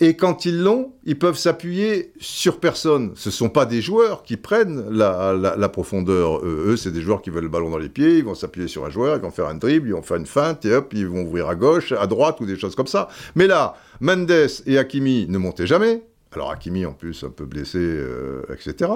Et 0.00 0.16
quand 0.16 0.44
ils 0.44 0.60
l'ont, 0.60 0.92
ils 1.04 1.18
peuvent 1.18 1.36
s'appuyer 1.36 2.12
sur 2.18 2.58
personne. 2.58 3.12
Ce 3.14 3.28
ne 3.28 3.32
sont 3.32 3.48
pas 3.48 3.64
des 3.64 3.80
joueurs 3.80 4.24
qui 4.24 4.36
prennent 4.36 4.88
la, 4.90 5.68
profondeur. 5.68 6.44
Eux, 6.44 6.76
c'est 6.76 6.90
des 6.90 7.00
joueurs 7.00 7.22
qui 7.22 7.30
veulent 7.30 7.44
le 7.44 7.48
ballon 7.48 7.70
dans 7.70 7.78
les 7.78 7.88
pieds, 7.88 8.18
ils 8.18 8.24
vont 8.24 8.34
s'appuyer 8.34 8.66
sur 8.66 8.84
un 8.84 8.90
joueur, 8.90 9.16
ils 9.16 9.22
vont 9.22 9.30
faire 9.30 9.46
un 9.46 9.54
dribble, 9.54 9.88
ils 9.88 9.94
vont 9.94 10.02
faire 10.02 10.16
une 10.16 10.26
feinte, 10.26 10.64
et 10.64 10.74
hop, 10.74 10.92
ils 10.94 11.06
vont 11.06 11.22
ouvrir 11.22 11.48
à 11.48 11.54
gauche, 11.54 11.92
à 11.92 12.06
droite, 12.08 12.40
ou 12.40 12.46
des 12.46 12.58
choses 12.58 12.74
comme 12.74 12.88
ça. 12.88 13.08
Mais 13.36 13.46
là, 13.46 13.74
Mendes 14.00 14.32
et 14.66 14.78
Hakimi 14.78 15.26
ne 15.28 15.38
montaient 15.38 15.66
jamais. 15.66 16.02
Alors 16.32 16.50
Hakimi, 16.50 16.84
en 16.86 16.92
plus, 16.92 17.22
un 17.22 17.30
peu 17.30 17.44
blessé, 17.44 17.78
euh, 17.78 18.42
etc. 18.52 18.90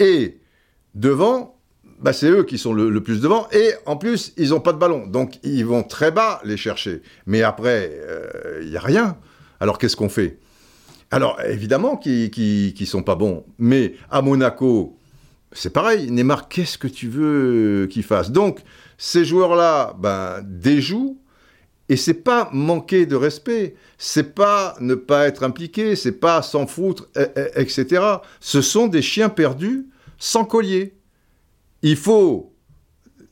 Et 0.00 0.38
devant, 0.96 1.60
bah, 2.00 2.12
c'est 2.12 2.28
eux 2.28 2.42
qui 2.42 2.58
sont 2.58 2.72
le, 2.72 3.00
plus 3.02 3.20
devant, 3.20 3.46
et 3.52 3.72
en 3.86 3.96
plus, 3.96 4.32
ils 4.36 4.50
n'ont 4.50 4.60
pas 4.60 4.72
de 4.72 4.78
ballon. 4.78 5.06
Donc, 5.06 5.38
ils 5.44 5.64
vont 5.64 5.84
très 5.84 6.10
bas 6.10 6.40
les 6.44 6.56
chercher. 6.56 7.02
Mais 7.26 7.42
après, 7.42 7.92
euh, 7.94 8.60
il 8.62 8.70
n'y 8.70 8.76
a 8.76 8.80
rien. 8.80 9.16
Alors 9.60 9.78
qu'est-ce 9.78 9.96
qu'on 9.96 10.08
fait? 10.08 10.38
Alors 11.10 11.40
évidemment 11.42 11.96
qu'ils 11.96 12.74
ne 12.78 12.86
sont 12.86 13.02
pas 13.02 13.14
bons, 13.14 13.44
mais 13.58 13.94
à 14.10 14.22
Monaco, 14.22 14.98
c'est 15.52 15.72
pareil. 15.72 16.10
Neymar, 16.10 16.48
qu'est-ce 16.48 16.76
que 16.78 16.88
tu 16.88 17.08
veux 17.08 17.86
qu'il 17.90 18.02
fasse? 18.02 18.30
Donc 18.30 18.60
ces 18.98 19.24
joueurs-là, 19.24 19.94
ben, 19.98 20.42
déjouent. 20.44 21.18
Et 21.90 21.96
c'est 21.96 22.14
pas 22.14 22.48
manquer 22.50 23.04
de 23.04 23.14
respect, 23.14 23.74
c'est 23.98 24.34
pas 24.34 24.74
ne 24.80 24.94
pas 24.94 25.26
être 25.26 25.42
impliqué, 25.42 25.96
c'est 25.96 26.12
pas 26.12 26.40
s'en 26.40 26.66
foutre, 26.66 27.10
etc. 27.56 28.02
Ce 28.40 28.62
sont 28.62 28.86
des 28.86 29.02
chiens 29.02 29.28
perdus 29.28 29.86
sans 30.16 30.46
collier. 30.46 30.94
Il 31.82 31.96
faut 31.96 32.54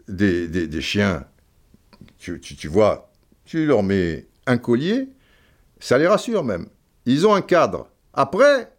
des, 0.06 0.80
chiens, 0.82 1.24
tu, 2.18 2.40
tu, 2.40 2.68
vois, 2.68 3.10
tu 3.46 3.64
leur 3.64 3.82
mets 3.82 4.26
un 4.46 4.58
collier, 4.58 5.08
ça 5.82 5.98
les 5.98 6.06
rassure 6.06 6.44
même. 6.44 6.68
Ils 7.06 7.26
ont 7.26 7.34
un 7.34 7.42
cadre. 7.42 7.88
Après, 8.14 8.72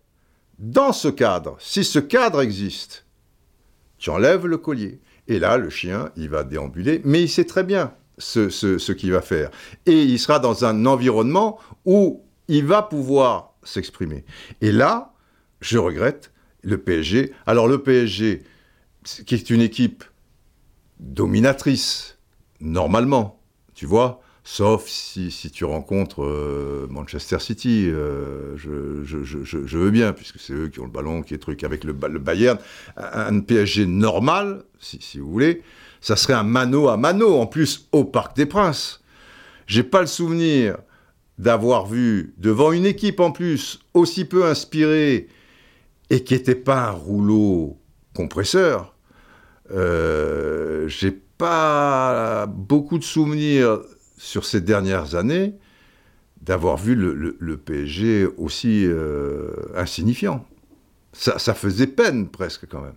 dans 0.58 0.94
ce 0.94 1.10
cadre, 1.10 1.58
si 1.60 1.84
ce 1.84 2.00
cadre 2.00 2.42
existe, 2.42 3.06
tu 3.98 4.10
enlèves 4.10 4.48
le 4.48 4.58
collier. 4.58 5.02
Et 5.28 5.38
là, 5.38 5.58
le 5.58 5.70
chien, 5.70 6.12
il 6.16 6.30
va 6.30 6.46
déambuler, 6.46 7.02
mais 7.04 7.22
il 7.22 7.30
sait 7.30 7.44
très 7.44 7.66
bien 7.66 7.94
ce, 8.18 8.50
ce, 8.50 8.92
qu'il 8.94 9.12
va 9.12 9.22
faire. 9.22 9.52
Et 9.86 10.04
il 10.04 10.18
sera 10.18 10.40
dans 10.40 10.64
un 10.64 10.86
environnement 10.86 11.60
où 11.84 12.24
il 12.48 12.66
va 12.66 12.82
pouvoir 12.82 13.54
s'exprimer. 13.64 14.24
Et 14.62 14.72
là, 14.72 15.14
je 15.60 15.78
regrette 15.78 16.32
le 16.62 16.78
PSG. 16.78 17.34
Alors 17.46 17.68
le 17.68 17.84
PSG, 17.84 18.44
qui 19.26 19.36
est 19.36 19.50
une 19.50 19.62
équipe 19.62 20.06
dominatrice, 21.00 22.18
normalement, 22.62 23.42
tu 23.74 23.86
vois, 23.86 24.23
Sauf 24.46 24.88
si, 24.88 25.32
tu 25.54 25.64
rencontres 25.64 26.22
euh, 26.22 26.86
Manchester 26.90 27.40
City, 27.40 27.88
euh, 27.88 28.58
je, 28.58 29.78
veux 29.78 29.90
bien, 29.90 30.12
puisque 30.12 30.38
c'est 30.38 30.52
eux 30.52 30.68
qui 30.68 30.82
ont 30.82 30.86
le 30.86 30.92
ballon, 30.92 31.22
qui 31.22 31.34
est 31.34 31.38
truc 31.38 31.64
avec 31.64 31.86
le, 31.86 31.94
Bayern. 31.94 32.58
Un, 32.98 33.40
PSG 33.40 33.86
normal, 33.86 34.64
si, 34.80 35.18
vous 35.18 35.32
voulez, 35.32 35.62
ça 36.02 36.18
serait 36.18 36.34
un 36.34 36.44
mano 36.44 36.90
à 36.90 36.98
mano, 36.98 37.38
en 37.38 37.46
plus 37.46 37.88
au 37.94 38.04
Parc 38.04 38.36
des 38.36 38.46
Princes. 38.46 39.02
J'ai 39.66 39.84
pas 39.84 40.02
le 40.02 40.08
souvenir 40.08 40.78
d'avoir 41.38 41.86
vu 41.86 42.34
devant 42.38 42.74
une 42.74 42.86
équipe 42.86 43.22
en 43.22 43.32
plus 43.32 43.80
aussi 43.94 44.26
peu 44.26 44.46
inspirée 44.46 45.30
et 46.10 46.24
qui 46.26 46.34
n'était 46.34 46.54
pas 46.54 46.90
un 46.90 46.92
rouleau 46.92 47.78
compresseur. 48.14 48.94
Euh, 49.72 50.86
j'ai 50.90 51.12
pas 51.12 52.46
beaucoup 52.46 53.00
de 53.00 53.04
souvenirs 53.06 53.80
sur 54.24 54.46
ces 54.46 54.62
dernières 54.62 55.16
années 55.16 55.54
d'avoir 56.42 56.78
vu 56.78 56.96
le, 56.96 57.58
PSG 57.58 58.26
aussi 58.38 58.86
euh, 58.86 59.52
insignifiant. 59.76 60.46
Ça, 61.12 61.54
faisait 61.54 61.88
peine 61.88 62.30
presque 62.30 62.66
quand 62.68 62.82
même. 62.82 62.96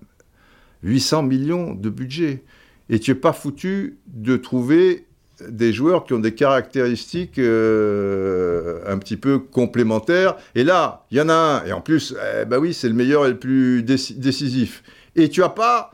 800 0.84 1.24
millions 1.24 1.74
de 1.74 1.90
budget. 1.90 2.44
Et 2.88 3.00
tu 3.00 3.10
n'es 3.10 3.16
pas 3.16 3.32
foutu 3.32 3.98
de 4.06 4.36
trouver 4.36 5.06
des 5.48 5.72
joueurs 5.72 6.04
qui 6.04 6.14
ont 6.14 6.20
des 6.20 6.34
caractéristiques 6.34 7.38
euh, 7.38 8.80
un 8.86 8.98
petit 8.98 9.16
peu 9.16 9.40
complémentaires. 9.40 10.36
Et 10.54 10.62
là, 10.62 11.06
il 11.10 11.18
y 11.18 11.20
en 11.20 11.28
a 11.28 11.34
un. 11.34 11.64
Et 11.64 11.72
en 11.72 11.80
plus, 11.80 12.14
eh 12.40 12.44
ben 12.44 12.58
oui, 12.58 12.72
c'est 12.72 12.88
le 12.88 12.94
meilleur 12.94 13.26
et 13.26 13.30
le 13.30 13.38
plus 13.38 13.82
décisif. 13.82 14.82
Et 15.16 15.28
tu 15.28 15.40
n'as 15.40 15.48
pas 15.48 15.90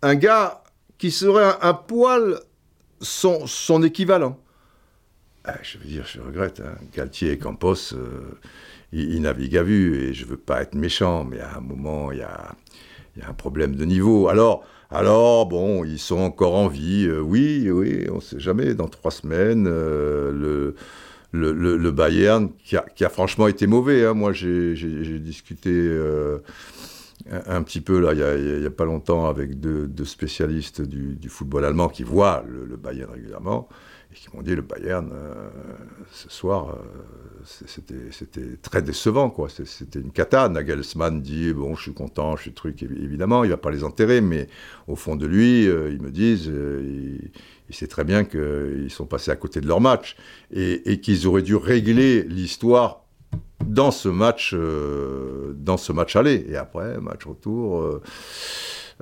un 0.00 0.14
gars 0.14 0.64
qui 0.96 1.10
serait 1.10 1.54
un, 1.60 1.74
poil 1.74 2.40
son 3.00 3.82
équivalent. 3.82 4.38
Ah, 5.46 5.58
je 5.62 5.76
veux 5.76 5.84
dire, 5.84 6.06
je 6.06 6.20
regrette. 6.22 6.60
Hein. 6.60 6.74
Galtier 6.94 7.32
et 7.32 7.38
Campos, 7.38 7.92
euh, 7.92 8.38
ils, 8.92 9.20
naviguent 9.20 9.58
à 9.58 9.62
vue. 9.62 10.02
Et 10.02 10.14
je 10.14 10.24
veux 10.24 10.38
pas 10.38 10.62
être 10.62 10.74
méchant, 10.74 11.24
mais 11.24 11.38
à 11.38 11.58
un 11.58 11.60
moment, 11.60 12.12
il 12.12 12.18
y 12.18 12.22
a, 12.22 12.54
un 13.28 13.34
problème 13.34 13.76
de 13.76 13.84
niveau. 13.84 14.28
Alors, 14.28 14.64
alors, 14.90 15.46
bon, 15.46 15.84
ils 15.84 15.98
sont 15.98 16.18
encore 16.18 16.54
en 16.54 16.68
vie. 16.68 17.06
Euh, 17.06 17.20
oui, 17.20 17.70
oui, 17.70 18.06
on 18.10 18.16
ne 18.16 18.20
sait 18.20 18.40
jamais. 18.40 18.72
Dans 18.72 18.88
trois 18.88 19.10
semaines, 19.10 19.66
euh, 19.68 20.72
le, 21.32 21.90
Bayern, 21.90 22.48
qui 22.64 22.76
a, 22.76 23.08
franchement 23.10 23.46
été 23.46 23.66
mauvais. 23.66 24.06
Hein. 24.06 24.14
Moi, 24.14 24.32
j'ai 24.32 25.18
discuté 25.18 25.70
un, 27.30 27.62
petit 27.62 27.82
peu, 27.82 28.02
il 28.12 28.60
n'y 28.60 28.66
a, 28.66 28.70
pas 28.70 28.86
longtemps, 28.86 29.28
avec 29.28 29.60
deux, 29.60 30.04
spécialistes 30.06 30.80
du, 30.80 31.28
football 31.28 31.66
allemand 31.66 31.88
qui 31.88 32.02
voient 32.02 32.42
le, 32.48 32.76
Bayern 32.76 33.12
régulièrement 33.12 33.68
et 34.14 34.16
qui 34.16 34.28
m'ont 34.34 34.42
dit 34.42 34.54
le 34.54 34.62
Bayern, 34.62 35.10
euh, 35.12 35.34
ce 36.12 36.30
soir, 36.30 36.70
euh, 36.70 37.42
c'était 37.44 38.56
très 38.62 38.80
décevant. 38.80 39.28
quoi. 39.28 39.48
C'était 39.48 39.98
une 39.98 40.12
cata. 40.12 40.48
Nagelsmann 40.48 41.20
dit 41.20 41.52
Bon, 41.52 41.74
je 41.74 41.82
suis 41.82 41.94
content, 41.94 42.36
je 42.36 42.42
suis 42.42 42.52
truc, 42.52 42.82
évidemment, 42.82 43.44
il 43.44 43.50
va 43.50 43.56
pas 43.56 43.70
les 43.70 43.82
enterrer, 43.82 44.20
mais 44.20 44.48
au 44.86 44.96
fond 44.96 45.16
de 45.16 45.26
lui, 45.26 45.68
euh, 45.68 45.90
ils 45.90 46.00
me 46.00 46.10
disent 46.10 46.46
il, 46.46 47.30
sait 47.74 47.88
très 47.88 48.04
bien 48.04 48.24
qu'ils 48.24 48.90
sont 48.90 49.06
passés 49.06 49.32
à 49.32 49.36
côté 49.36 49.60
de 49.60 49.66
leur 49.66 49.80
match 49.80 50.16
et, 50.52 50.92
et 50.92 51.00
qu'ils 51.00 51.26
auraient 51.26 51.42
dû 51.42 51.56
régler 51.56 52.22
l'histoire 52.22 53.04
dans 53.66 53.90
ce 53.90 54.08
match, 54.08 54.54
dans 54.54 55.76
ce 55.76 55.92
match 55.92 56.14
aller. 56.14 56.46
Et 56.48 56.56
après, 56.56 57.00
match 57.00 57.24
retour. 57.24 58.00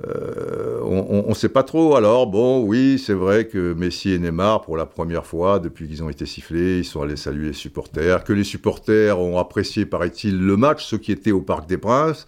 Euh, 0.07 0.79
on 0.81 1.29
ne 1.29 1.33
sait 1.33 1.49
pas 1.49 1.63
trop. 1.63 1.95
Alors, 1.95 2.27
bon, 2.27 2.63
oui, 2.63 3.01
c'est 3.03 3.13
vrai 3.13 3.47
que 3.47 3.73
Messi 3.73 4.11
et 4.11 4.19
Neymar, 4.19 4.61
pour 4.61 4.75
la 4.75 4.85
première 4.85 5.25
fois, 5.25 5.59
depuis 5.59 5.87
qu'ils 5.87 6.03
ont 6.03 6.09
été 6.09 6.25
sifflés, 6.25 6.79
ils 6.79 6.85
sont 6.85 7.01
allés 7.01 7.15
saluer 7.15 7.47
les 7.47 7.53
supporters. 7.53 8.23
Que 8.23 8.33
les 8.33 8.43
supporters 8.43 9.19
ont 9.19 9.37
apprécié, 9.37 9.85
paraît-il, 9.85 10.39
le 10.39 10.57
match, 10.57 10.85
ceux 10.85 10.97
qui 10.97 11.11
étaient 11.11 11.31
au 11.31 11.41
Parc 11.41 11.67
des 11.67 11.77
Princes. 11.77 12.25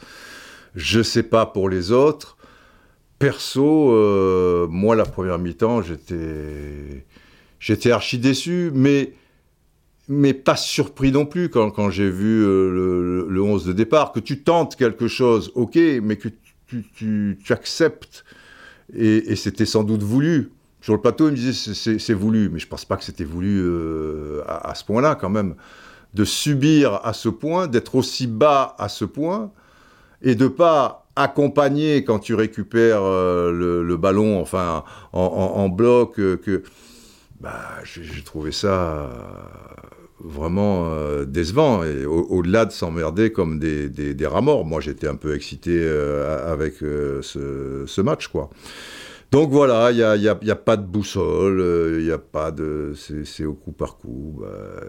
Je 0.75 0.99
ne 0.99 1.03
sais 1.03 1.23
pas 1.23 1.45
pour 1.45 1.69
les 1.69 1.91
autres. 1.91 2.37
Perso, 3.17 3.91
euh, 3.91 4.67
moi, 4.69 4.95
la 4.95 5.05
première 5.05 5.39
mi-temps, 5.39 5.81
j'étais, 5.81 7.05
j'étais 7.59 7.91
archi 7.91 8.19
déçu, 8.19 8.71
mais, 8.73 9.13
mais 10.09 10.33
pas 10.33 10.57
surpris 10.57 11.11
non 11.11 11.25
plus 11.25 11.49
quand, 11.49 11.71
quand 11.71 11.89
j'ai 11.89 12.09
vu 12.09 12.43
euh, 12.43 12.69
le, 12.69 13.27
le, 13.29 13.41
11 13.41 13.65
de 13.65 13.73
départ. 13.73 14.11
Que 14.11 14.19
tu 14.19 14.43
tentes 14.43 14.75
quelque 14.75 15.07
chose, 15.07 15.51
ok, 15.55 15.79
mais 16.03 16.17
que 16.17 16.29
tu, 16.67 17.37
acceptes, 17.49 18.25
et, 18.93 19.35
c'était 19.35 19.65
sans 19.65 19.83
doute 19.83 20.03
voulu. 20.03 20.51
Sur 20.81 20.93
le 20.93 21.01
plateau, 21.01 21.27
il 21.27 21.31
me 21.31 21.35
disait 21.35 21.97
c'est 21.97 22.13
voulu, 22.13 22.49
mais 22.49 22.59
je 22.59 22.65
ne 22.65 22.69
pense 22.69 22.85
pas 22.85 22.95
que 22.97 23.03
c'était 23.03 23.23
voulu 23.23 23.59
euh, 23.59 24.43
à, 24.47 24.75
ce 24.75 24.83
point-là 24.83 25.15
quand 25.15 25.29
même. 25.29 25.55
De 26.13 26.23
subir 26.23 27.01
à 27.03 27.13
ce 27.13 27.27
point, 27.27 27.67
d'être 27.67 27.95
aussi 27.95 28.27
bas 28.27 28.75
à 28.77 28.87
ce 28.87 29.03
point, 29.03 29.51
et 30.21 30.35
de 30.35 30.47
pas 30.47 31.07
accompagner 31.15 32.03
quand 32.03 32.19
tu 32.19 32.35
récupères 32.35 33.03
euh, 33.03 33.83
le, 33.83 33.97
ballon, 33.97 34.39
enfin 34.39 34.83
en, 35.11 35.69
bloc, 35.69 36.19
euh, 36.19 36.37
que 36.37 36.63
bah, 37.41 37.63
j'ai 37.83 38.23
trouvé 38.23 38.51
ça 38.51 39.09
vraiment 40.25 40.89
euh, 40.89 41.25
décevant 41.25 41.83
et 41.83 42.05
au-delà 42.05 42.65
de 42.65 42.71
s'emmerder 42.71 43.31
comme 43.31 43.59
des, 43.59 43.89
des, 43.89 44.27
rats 44.27 44.41
morts. 44.41 44.65
Moi, 44.65 44.81
j'étais 44.81 45.07
un 45.07 45.15
peu 45.15 45.35
excité 45.35 45.71
euh, 45.73 46.51
avec 46.51 46.81
euh, 46.83 47.21
ce, 47.21 48.01
match, 48.01 48.27
quoi. 48.27 48.49
Donc 49.31 49.51
voilà, 49.51 49.91
il 49.91 49.97
n'y 49.97 50.27
a, 50.27 50.31
a, 50.31 50.55
pas 50.55 50.77
de 50.77 50.85
boussole, 50.85 51.97
il 51.99 52.05
n'y 52.05 52.11
a 52.11 52.17
pas 52.17 52.51
de... 52.51 52.93
C'est 52.95 53.45
au 53.45 53.53
coup 53.53 53.71
par 53.71 53.97
coup. 53.97 54.39
Bah, 54.39 54.81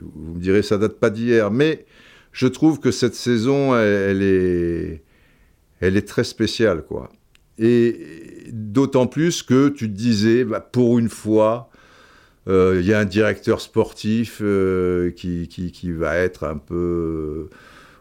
vous 0.00 0.34
me 0.34 0.40
direz, 0.40 0.62
ça 0.62 0.78
date 0.78 0.98
pas 0.98 1.10
d'hier, 1.10 1.50
mais 1.50 1.86
je 2.32 2.46
trouve 2.46 2.80
que 2.80 2.90
cette 2.90 3.14
saison, 3.14 3.74
elle, 3.76 4.22
est, 4.22 5.02
elle 5.80 5.96
est 5.96 6.06
très 6.06 6.24
spéciale, 6.24 6.84
quoi. 6.84 7.08
Et 7.58 8.50
d'autant 8.52 9.06
plus 9.06 9.42
que 9.42 9.68
tu 9.70 9.88
te 9.88 9.96
disais, 9.96 10.44
bah, 10.44 10.60
pour 10.60 10.98
une 10.98 11.08
fois, 11.08 11.70
il 12.46 12.52
euh, 12.52 12.80
y 12.80 12.94
a 12.94 13.00
un 13.00 13.04
directeur 13.04 13.60
sportif 13.60 14.38
euh, 14.40 15.10
qui, 15.10 15.48
qui, 15.48 15.92
va 15.92 16.16
être 16.16 16.44
un 16.44 16.58
peu 16.58 17.48
euh, 17.50 17.56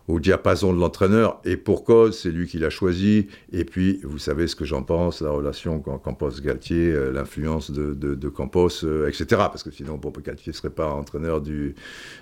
au 0.08 0.20
diapason 0.20 0.72
de 0.72 0.80
l'entraîneur, 0.80 1.42
et 1.46 1.58
pour 1.58 1.84
cause, 1.84 2.20
c'est 2.20 2.30
lui 2.30 2.46
qui 2.46 2.60
l'a 2.60 2.70
choisi. 2.70 3.28
Et 3.52 3.66
puis, 3.66 4.00
vous 4.04 4.20
savez 4.20 4.46
ce 4.46 4.56
que 4.56 4.64
j'en 4.64 4.84
pense, 4.84 5.22
la 5.22 5.32
relation 5.32 5.80
Campos-Galtier, 5.80 6.94
l'influence 7.12 7.72
de, 7.72 7.96
de, 7.96 8.30
Campos, 8.30 8.86
etc. 9.08 9.26
Parce 9.30 9.64
que 9.64 9.72
sinon, 9.72 9.98
pour 9.98 10.12
Galtier 10.12 10.52
ne 10.52 10.56
serait 10.56 10.70
pas 10.70 10.92
entraîneur 10.92 11.42
du, 11.42 11.74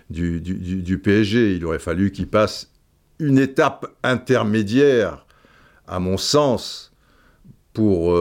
du, 0.10 0.40
du, 0.40 0.82
du 0.82 0.98
PSG. 0.98 1.56
Il 1.56 1.66
aurait 1.66 1.80
fallu 1.80 2.12
qu'il 2.12 2.28
passe 2.28 2.72
une 3.20 3.38
étape 3.38 3.86
intermédiaire, 4.02 5.26
à 5.86 6.00
mon 6.00 6.16
sens, 6.16 6.94
pour, 7.74 8.18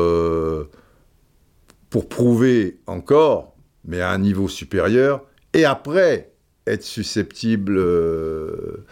pour 1.89 2.09
prouver 2.09 2.81
encore 2.89 3.52
mais 3.85 4.01
à 4.01 4.11
un 4.11 4.19
niveau 4.19 4.49
supérieur, 4.49 5.25
et 5.55 5.65
après 5.65 6.33
être 6.67 6.83
susceptible 6.83 7.77
euh, 7.77 8.85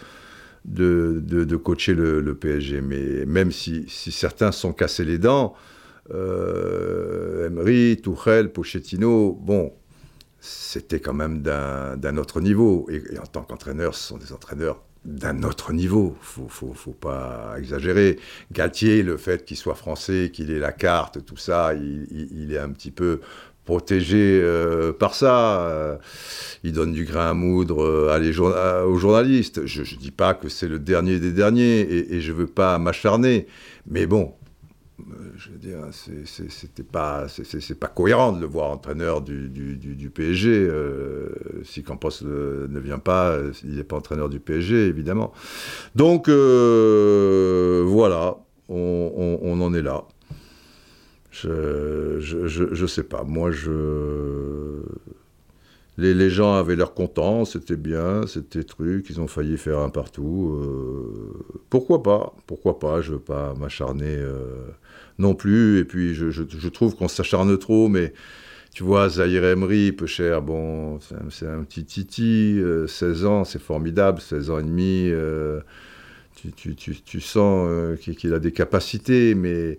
de, 0.65 1.21
de, 1.23 1.57
coacher 1.57 1.95
le, 1.95 2.35
PSG. 2.35 2.81
Mais 2.81 3.25
même 3.27 3.53
si, 3.53 3.85
si, 3.89 4.13
certains 4.13 4.53
sont 4.53 4.73
cassés 4.73 5.05
les 5.05 5.19
dents, 5.19 5.55
euh, 6.13 7.47
Emery, 7.47 8.01
Tuchel, 8.03 8.53
Pochettino, 8.53 9.39
bon, 9.41 9.73
c'était 10.41 11.01
quand 11.01 11.15
même 11.15 11.43
d'un 11.43 12.17
autre 12.17 12.41
niveau. 12.41 12.89
Et, 12.91 13.19
en 13.19 13.27
tant 13.27 13.43
qu'entraîneur, 13.43 13.95
ce 13.95 14.09
sont 14.09 14.19
des 14.19 14.33
entraîneurs 14.33 14.83
d'un 15.05 15.43
autre 15.45 15.73
niveau. 15.73 16.17
Faut, 16.21 16.49
faut, 16.49 16.75
faut 16.75 16.93
pas 16.93 17.55
exagérer. 17.57 18.19
Galtier, 18.53 19.03
le 19.03 19.17
fait 19.17 19.45
qu'il 19.45 19.57
soit 19.57 19.75
français, 19.75 20.31
qu'il 20.33 20.51
ait 20.51 20.59
la 20.59 20.73
carte, 20.73 21.25
tout 21.25 21.37
ça, 21.37 21.75
il, 21.75 22.07
il, 22.33 22.53
est 22.53 22.59
un 22.59 22.71
petit 22.71 22.91
peu 22.91 23.21
protégé 23.71 24.41
euh, 24.43 24.93
par 24.93 25.15
ça. 25.15 25.61
Euh, 25.61 25.97
il 26.65 26.73
donne 26.73 26.93
du 26.93 27.05
grain 27.05 27.31
à 27.31 27.35
moudre 27.35 27.85
euh, 27.85 28.85
aux 28.85 28.97
journalistes. 28.97 29.65
Je 29.65 29.83
ne 29.83 30.01
dis 30.01 30.11
pas 30.11 30.35
que 30.35 30.49
c'est 30.49 30.67
le 30.67 30.81
dernier 30.81 31.21
des 31.21 31.31
derniers 31.31 31.79
et, 32.13 32.21
je 32.21 32.33
ne 32.33 32.37
veux 32.37 32.49
pas 32.49 32.81
m'acharner. 32.81 33.47
Mais 33.87 34.07
bon, 34.07 34.35
je 35.37 35.51
veux 35.51 35.59
dire, 35.59 35.79
c'était 35.93 36.83
pas, 36.83 37.27
c'est 37.29 37.79
pas 37.79 37.87
cohérent 37.87 38.33
de 38.33 38.41
le 38.41 38.47
voir 38.47 38.71
entraîneur 38.71 39.23
du, 39.23 39.49
du, 39.49 40.11
PSG. 40.11 40.69
si 41.63 41.85
Campos 41.85 42.23
ne 42.23 42.81
vient 42.81 42.99
pas, 42.99 43.39
il 43.63 43.77
n'est 43.77 43.85
pas 43.85 43.97
entraîneur 43.97 44.29
du 44.29 44.41
PSG, 44.41 44.89
évidemment. 44.89 45.33
Donc 45.95 46.29
voilà, 46.29 48.37
on 48.69 49.61
en 49.61 49.75
est 49.75 49.83
là. 49.83 50.05
Je, 51.31 52.19
je, 52.19 52.87
sais 52.87 53.05
pas. 53.05 53.23
Moi, 53.25 53.51
je. 53.51 54.83
Les, 55.99 56.15
les 56.15 56.31
gens 56.31 56.55
avaient 56.55 56.77
l'air 56.77 56.95
contents, 56.95 57.45
c'était 57.45 57.77
bien, 57.77 58.27
c'était 58.27 58.65
truc, 58.65 59.07
ils 59.11 59.21
ont 59.21 59.27
failli 59.27 59.59
faire 59.59 59.81
un 59.81 59.91
partout. 59.91 60.59
Euh, 60.63 61.59
pourquoi 61.69 62.03
pas 62.03 62.35
Pourquoi 62.47 62.79
pas 62.79 63.03
Je 63.03 63.13
veux 63.13 63.19
pas 63.19 63.55
m'acharner 63.55 64.17
euh, 64.17 64.67
non 65.19 65.35
plus. 65.35 65.79
Et 65.79 65.85
puis, 65.85 66.15
je, 66.15 66.31
je 66.31 66.69
trouve 66.69 66.97
qu'on 66.97 67.09
s'acharne 67.09 67.57
trop, 67.59 67.89
mais 67.89 68.15
tu 68.73 68.83
vois, 68.83 69.09
Zahir 69.09 69.45
Emery, 69.45 69.93
peu 69.93 70.07
cher, 70.07 70.43
bon, 70.43 70.99
c'est 71.31 71.47
un, 71.47 71.65
petit 71.65 71.85
titi, 71.85 72.61
16 72.87 73.25
euh, 73.25 73.29
ans, 73.29 73.45
c'est 73.45 73.61
formidable, 73.61 74.21
16 74.21 74.51
ans 74.51 74.59
et 74.59 74.63
demi. 74.63 75.13
Tu, 76.37 76.53
tu, 76.53 76.75
tu, 76.75 77.01
tu, 77.03 77.21
sens 77.21 77.99
qu'il 78.01 78.33
a 78.33 78.39
des 78.39 78.53
capacités, 78.53 79.35
mais 79.35 79.79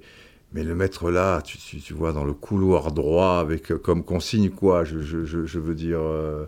mais 0.54 0.64
le 0.64 0.76
mettre 0.76 1.12
là, 1.12 1.42
tu, 1.42 1.94
vois, 1.94 2.12
dans 2.12 2.26
le 2.26 2.34
couloir 2.34 2.92
droit, 2.92 3.40
avec 3.40 3.72
euh, 3.72 3.78
comme 3.78 4.04
consigne 4.04 4.50
quoi, 4.50 4.84
je, 4.84 4.98
veux 4.98 5.76
dire, 5.76 6.02
euh, 6.02 6.46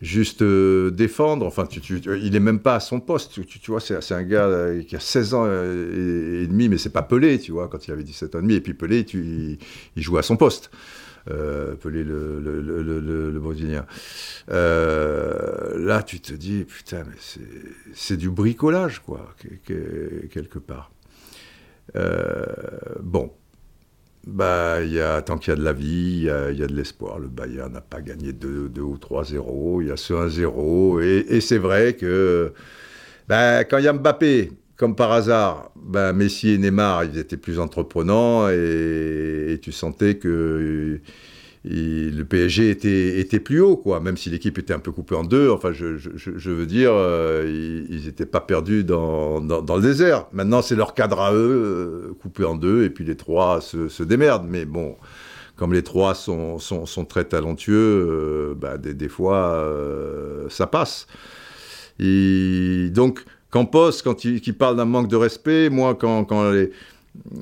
juste 0.00 0.42
défendre. 0.42 1.46
Enfin, 1.46 1.66
il 1.66 2.36
est 2.36 2.40
même 2.40 2.60
pas 2.60 2.76
à 2.76 2.80
son 2.80 3.00
poste. 3.00 3.44
Tu, 3.46 3.70
vois, 3.70 3.80
c'est 3.80 4.12
un 4.12 4.22
gars 4.22 4.48
qui 4.86 4.94
a 4.94 5.00
16 5.00 5.34
ans 5.34 5.46
et, 5.46 6.46
demi, 6.46 6.68
mais 6.68 6.78
c'est 6.78 6.92
pas 6.92 7.02
Pelé, 7.02 7.38
tu 7.38 7.52
vois, 7.52 7.68
quand 7.68 7.86
il 7.86 7.90
avait 7.90 8.04
17 8.04 8.36
ans 8.36 8.38
et 8.38 8.42
demi. 8.42 8.54
Et 8.54 8.60
puis 8.60 8.74
Pelé, 8.74 9.04
tu, 9.04 9.58
il, 9.96 10.02
jouait 10.02 10.20
à 10.20 10.22
son 10.22 10.36
poste. 10.36 10.70
Pelé 11.26 12.04
le, 12.04 12.38
le, 12.40 13.40
Brésilien. 13.40 13.86
là, 14.48 16.02
tu 16.04 16.20
te 16.20 16.32
dis, 16.32 16.64
putain, 16.64 17.02
mais 17.04 17.16
c'est 17.92 18.16
du 18.16 18.30
bricolage, 18.30 19.00
quoi, 19.00 19.34
quelque 19.66 20.60
part. 20.60 20.91
Bon, 21.94 23.30
bah, 24.26 24.82
y 24.82 25.00
a, 25.00 25.20
tant 25.22 25.36
qu'il 25.38 25.50
y 25.50 25.54
a 25.54 25.56
de 25.56 25.64
la 25.64 25.72
vie, 25.72 26.18
il 26.18 26.22
y 26.24 26.30
a, 26.30 26.66
de 26.66 26.74
l'espoir. 26.74 27.18
Le 27.18 27.28
Bayern 27.28 27.72
n'a 27.72 27.80
pas 27.80 28.00
gagné 28.00 28.32
2, 28.32 28.70
ou 28.80 28.96
3-0, 28.96 29.82
il 29.82 29.88
y 29.88 29.90
a 29.90 29.96
ce 29.96 30.14
1-0. 30.14 31.02
Et, 31.02 31.40
c'est 31.40 31.58
vrai 31.58 31.94
que 31.94 32.52
bah, 33.28 33.64
quand 33.64 33.78
il 33.78 33.84
y 33.84 33.88
a 33.88 33.92
Mbappé, 33.92 34.52
comme 34.76 34.94
par 34.96 35.12
hasard, 35.12 35.72
bah, 35.76 36.12
Messi 36.12 36.50
et 36.50 36.58
Neymar, 36.58 37.04
ils 37.04 37.18
étaient 37.18 37.36
plus 37.36 37.58
entreprenants 37.58 38.48
et 38.48 39.58
tu 39.62 39.72
sentais 39.72 40.16
que 40.16 41.00
le 41.64 42.22
PSG 42.24 42.70
était, 42.70 43.20
était, 43.20 43.38
plus 43.38 43.60
haut, 43.60 43.76
quoi, 43.76 44.00
même 44.00 44.16
si 44.16 44.30
l'équipe 44.30 44.58
était 44.58 44.74
un 44.74 44.80
peu 44.80 44.90
coupée 44.90 45.14
en 45.14 45.22
deux. 45.22 45.48
Enfin, 45.50 45.72
je, 45.72 46.50
veux 46.50 46.66
dire, 46.66 46.90
euh, 46.92 47.84
ils 47.88 48.06
n'étaient 48.06 48.26
pas 48.26 48.40
perdus 48.40 48.82
dans, 48.82 49.40
dans, 49.40 49.76
le 49.76 49.82
désert. 49.82 50.26
Maintenant, 50.32 50.60
c'est 50.62 50.74
leur 50.74 50.94
cadre 50.94 51.20
à 51.20 51.32
eux, 51.32 52.08
euh, 52.10 52.14
coupé 52.20 52.44
en 52.44 52.56
deux, 52.56 52.84
et 52.84 52.90
puis 52.90 53.04
les 53.04 53.16
trois 53.16 53.60
se, 53.60 54.02
démerdent. 54.02 54.46
Mais 54.48 54.64
bon, 54.64 54.96
comme 55.56 55.72
les 55.72 55.84
trois 55.84 56.14
sont, 56.14 56.58
sont, 56.58 57.04
très 57.04 57.24
talentueux, 57.24 57.74
euh, 57.74 58.54
bah, 58.56 58.76
des, 58.76 59.08
fois, 59.08 59.64
ça 60.48 60.66
passe. 60.66 61.06
Et 62.00 62.88
donc, 62.90 63.24
Campos, 63.50 63.92
quand 64.02 64.24
il, 64.24 64.40
il 64.44 64.54
parle 64.54 64.76
d'un 64.76 64.84
manque 64.86 65.08
de 65.08 65.16
respect, 65.16 65.70
moi, 65.70 65.94
quand, 65.94 66.24
quand 66.24 66.50
les 66.50 66.72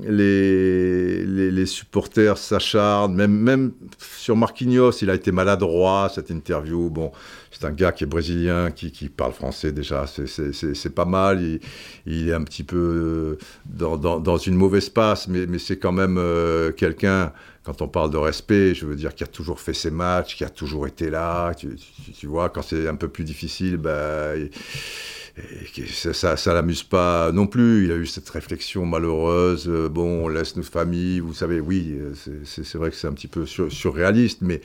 les, 0.03 1.25
les, 1.25 1.67
supporters 1.67 2.37
s'acharnent, 2.37 3.15
même, 3.15 3.33
même 3.33 3.73
sur 3.99 4.35
Marquinhos, 4.35 4.91
il 5.03 5.11
a 5.11 5.15
été 5.15 5.31
maladroit, 5.31 6.11
cette 6.13 6.31
interview. 6.31 6.91
Bon, 6.91 7.13
c'est 7.53 7.65
un 7.65 7.71
gars 7.71 7.93
qui 7.93 8.05
est 8.05 8.07
brésilien, 8.07 8.73
qui, 8.73 8.91
qui 8.91 9.09
parle 9.09 9.33
français 9.33 9.71
déjà, 9.71 10.07
c'est 10.07 10.95
pas 10.95 11.05
mal. 11.05 11.41
Il, 11.41 11.61
il, 12.07 12.29
est 12.29 12.35
un 12.35 12.43
petit 12.43 12.65
peu 12.65 13.39
dans, 13.65 13.97
dans, 13.97 14.19
dans 14.19 14.39
une 14.39 14.57
mauvaise 14.57 14.89
passe, 14.89 15.29
mais, 15.29 15.47
mais 15.47 15.59
c'est 15.59 15.79
quand 15.79 15.93
même 15.93 16.17
euh, 16.19 16.73
quelqu'un, 16.73 17.33
quand 17.63 17.81
on 17.81 17.89
parle 17.89 18.11
de 18.11 18.17
respect, 18.17 18.75
je 18.75 18.87
veux 18.87 18.97
dire, 18.97 19.15
qui 19.15 19.23
a 19.23 19.29
toujours 19.29 19.61
fait 19.61 19.75
ses 19.75 19.91
matchs, 19.91 20.37
qui 20.37 20.45
a 20.45 20.51
toujours 20.51 20.89
été 20.89 21.11
là. 21.11 21.55
Tu, 21.55 21.77
tu, 22.19 22.27
vois, 22.27 22.49
quand 22.49 22.63
c'est 22.63 22.89
un 22.89 22.97
peu 22.97 23.09
plus 23.09 23.25
difficile, 23.25 23.77
bah, 23.77 24.33
ça, 26.13 26.37
ça, 26.37 26.55
l'amuse 26.55 26.83
pas 26.83 27.33
non 27.33 27.47
plus. 27.47 27.85
Il 27.85 27.93
a 27.93 27.97
eu 27.97 28.07
cette 28.07 28.29
réflexion 28.29 28.85
malheureuse. 28.85 29.69
Euh, 29.69 29.89
bon, 29.89 30.25
on 30.25 30.29
laisse 30.29 30.57
nos 30.57 30.63
familles, 30.63 31.21
vous 31.21 31.35
savez, 31.35 31.61
oui, 31.61 31.99
euh, 31.99 32.13
c'est 32.45 32.75
vrai 32.77 32.91
que 32.91 32.97
c'est 32.97 33.07
un 33.07 33.13
petit 33.13 33.29
peu 33.29 33.47
surréaliste, 33.47 34.43
mais, 34.43 34.61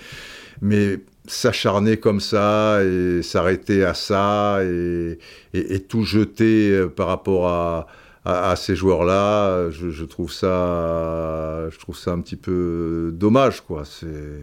mais 0.61 0.99
s'acharner 1.27 1.97
comme 1.97 2.19
ça 2.19 2.83
et 2.83 3.21
s'arrêter 3.21 3.83
à 3.83 3.93
ça 3.93 4.59
et, 4.63 5.17
et, 5.53 5.79
tout 5.81 6.03
jeter 6.03 6.71
euh, 6.71 6.87
par 6.87 7.07
rapport 7.07 7.47
à, 7.47 7.87
à, 8.25 8.55
ces 8.55 8.75
joueurs-là, 8.75 9.69
je, 9.71 9.89
je, 9.89 10.05
trouve 10.05 10.31
ça, 10.31 11.69
je 11.69 11.77
trouve 11.79 11.97
ça 11.97 12.11
un 12.11 12.21
petit 12.21 12.35
peu 12.35 13.11
dommage, 13.13 13.61
quoi. 13.61 13.83
C'est 13.85 14.41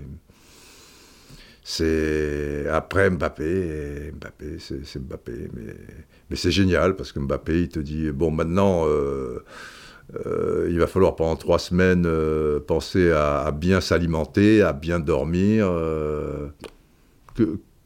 c'est 1.64 2.66
après 2.68 3.08
Mbappé, 3.10 4.12
Mbappé, 4.12 4.58
c'est 4.58 4.98
Mbappé, 4.98 5.48
mais, 5.54 6.36
c'est 6.36 6.50
génial 6.50 6.96
parce 6.96 7.12
que 7.12 7.20
Mbappé, 7.20 7.62
il 7.62 7.68
te 7.68 7.78
dit 7.78 8.10
bon, 8.10 8.30
maintenant, 8.32 8.84
euh, 8.86 9.44
euh, 10.26 10.66
il 10.70 10.78
va 10.78 10.86
falloir 10.88 11.14
pendant 11.14 11.36
trois 11.36 11.58
semaines 11.60 12.04
euh, 12.06 12.58
penser 12.58 13.12
à, 13.12 13.50
bien 13.52 13.80
s'alimenter, 13.80 14.62
à 14.62 14.72
bien 14.72 14.98
dormir. 14.98 15.70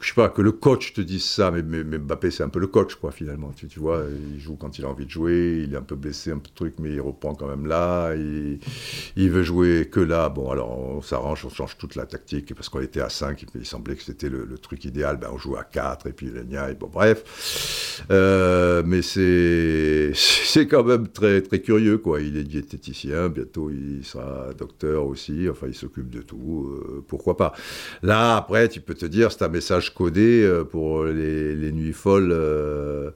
Je 0.06 0.12
sais 0.12 0.14
pas, 0.14 0.28
que 0.28 0.40
le 0.40 0.52
coach 0.52 0.92
te 0.92 1.00
dise 1.00 1.24
ça, 1.24 1.50
mais, 1.50 1.62
Mbappé, 1.62 2.30
c'est 2.30 2.44
un 2.44 2.48
peu 2.48 2.60
le 2.60 2.68
coach, 2.68 2.94
quoi, 2.94 3.10
finalement. 3.10 3.50
Tu, 3.56 3.66
vois, 3.80 4.04
il 4.32 4.38
joue 4.38 4.54
quand 4.54 4.78
il 4.78 4.84
a 4.84 4.88
envie 4.88 5.04
de 5.04 5.10
jouer, 5.10 5.64
il 5.66 5.74
est 5.74 5.76
un 5.76 5.82
peu 5.82 5.96
blessé, 5.96 6.30
un 6.30 6.38
peu 6.38 6.48
de 6.48 6.54
truc, 6.54 6.74
mais 6.78 6.92
il 6.92 7.00
reprend 7.00 7.34
quand 7.34 7.48
même 7.48 7.66
là, 7.66 8.14
il, 8.14 9.30
veut 9.30 9.42
jouer 9.42 9.88
que 9.90 9.98
là. 9.98 10.28
Bon, 10.28 10.48
alors, 10.52 10.78
on 10.78 11.02
s'arrange, 11.02 11.44
on 11.44 11.48
change 11.48 11.76
toute 11.76 11.96
la 11.96 12.06
tactique, 12.06 12.54
parce 12.54 12.68
qu'on 12.68 12.82
était 12.82 13.00
à 13.00 13.08
5, 13.08 13.46
il 13.56 13.66
semblait 13.66 13.96
que 13.96 14.04
c'était 14.04 14.28
le, 14.28 14.46
truc 14.58 14.84
idéal, 14.84 15.16
ben, 15.16 15.28
on 15.32 15.38
joue 15.38 15.56
à 15.56 15.64
4, 15.64 16.06
et 16.06 16.12
puis 16.12 16.28
et 16.28 16.74
bon, 16.74 16.86
bref. 16.86 18.04
Euh, 18.12 18.84
mais 18.86 19.02
c'est, 19.02 20.12
c'est 20.14 20.68
quand 20.68 20.84
même 20.84 21.08
très, 21.08 21.42
très 21.42 21.60
curieux, 21.60 21.98
quoi. 21.98 22.20
Il 22.20 22.36
est 22.36 22.44
diététicien, 22.44 23.28
bientôt 23.28 23.70
il 23.70 24.04
sera 24.04 24.54
docteur 24.56 25.04
aussi, 25.04 25.48
enfin, 25.50 25.66
il 25.66 25.74
s'occupe 25.74 26.10
de 26.10 26.22
tout, 26.22 26.68
euh, 26.70 27.04
pourquoi 27.08 27.36
pas. 27.36 27.54
Là, 28.04 28.36
après, 28.36 28.68
tu 28.68 28.80
peux 28.80 28.94
te 28.94 29.06
dire, 29.06 29.32
c'est 29.32 29.42
un 29.42 29.48
message 29.48 29.95
codé 29.96 30.42
euh, 30.42 30.62
pour 30.62 31.04
les, 31.04 31.72
nuits 31.72 31.92
folles 31.92 32.30
euh, 32.30 33.10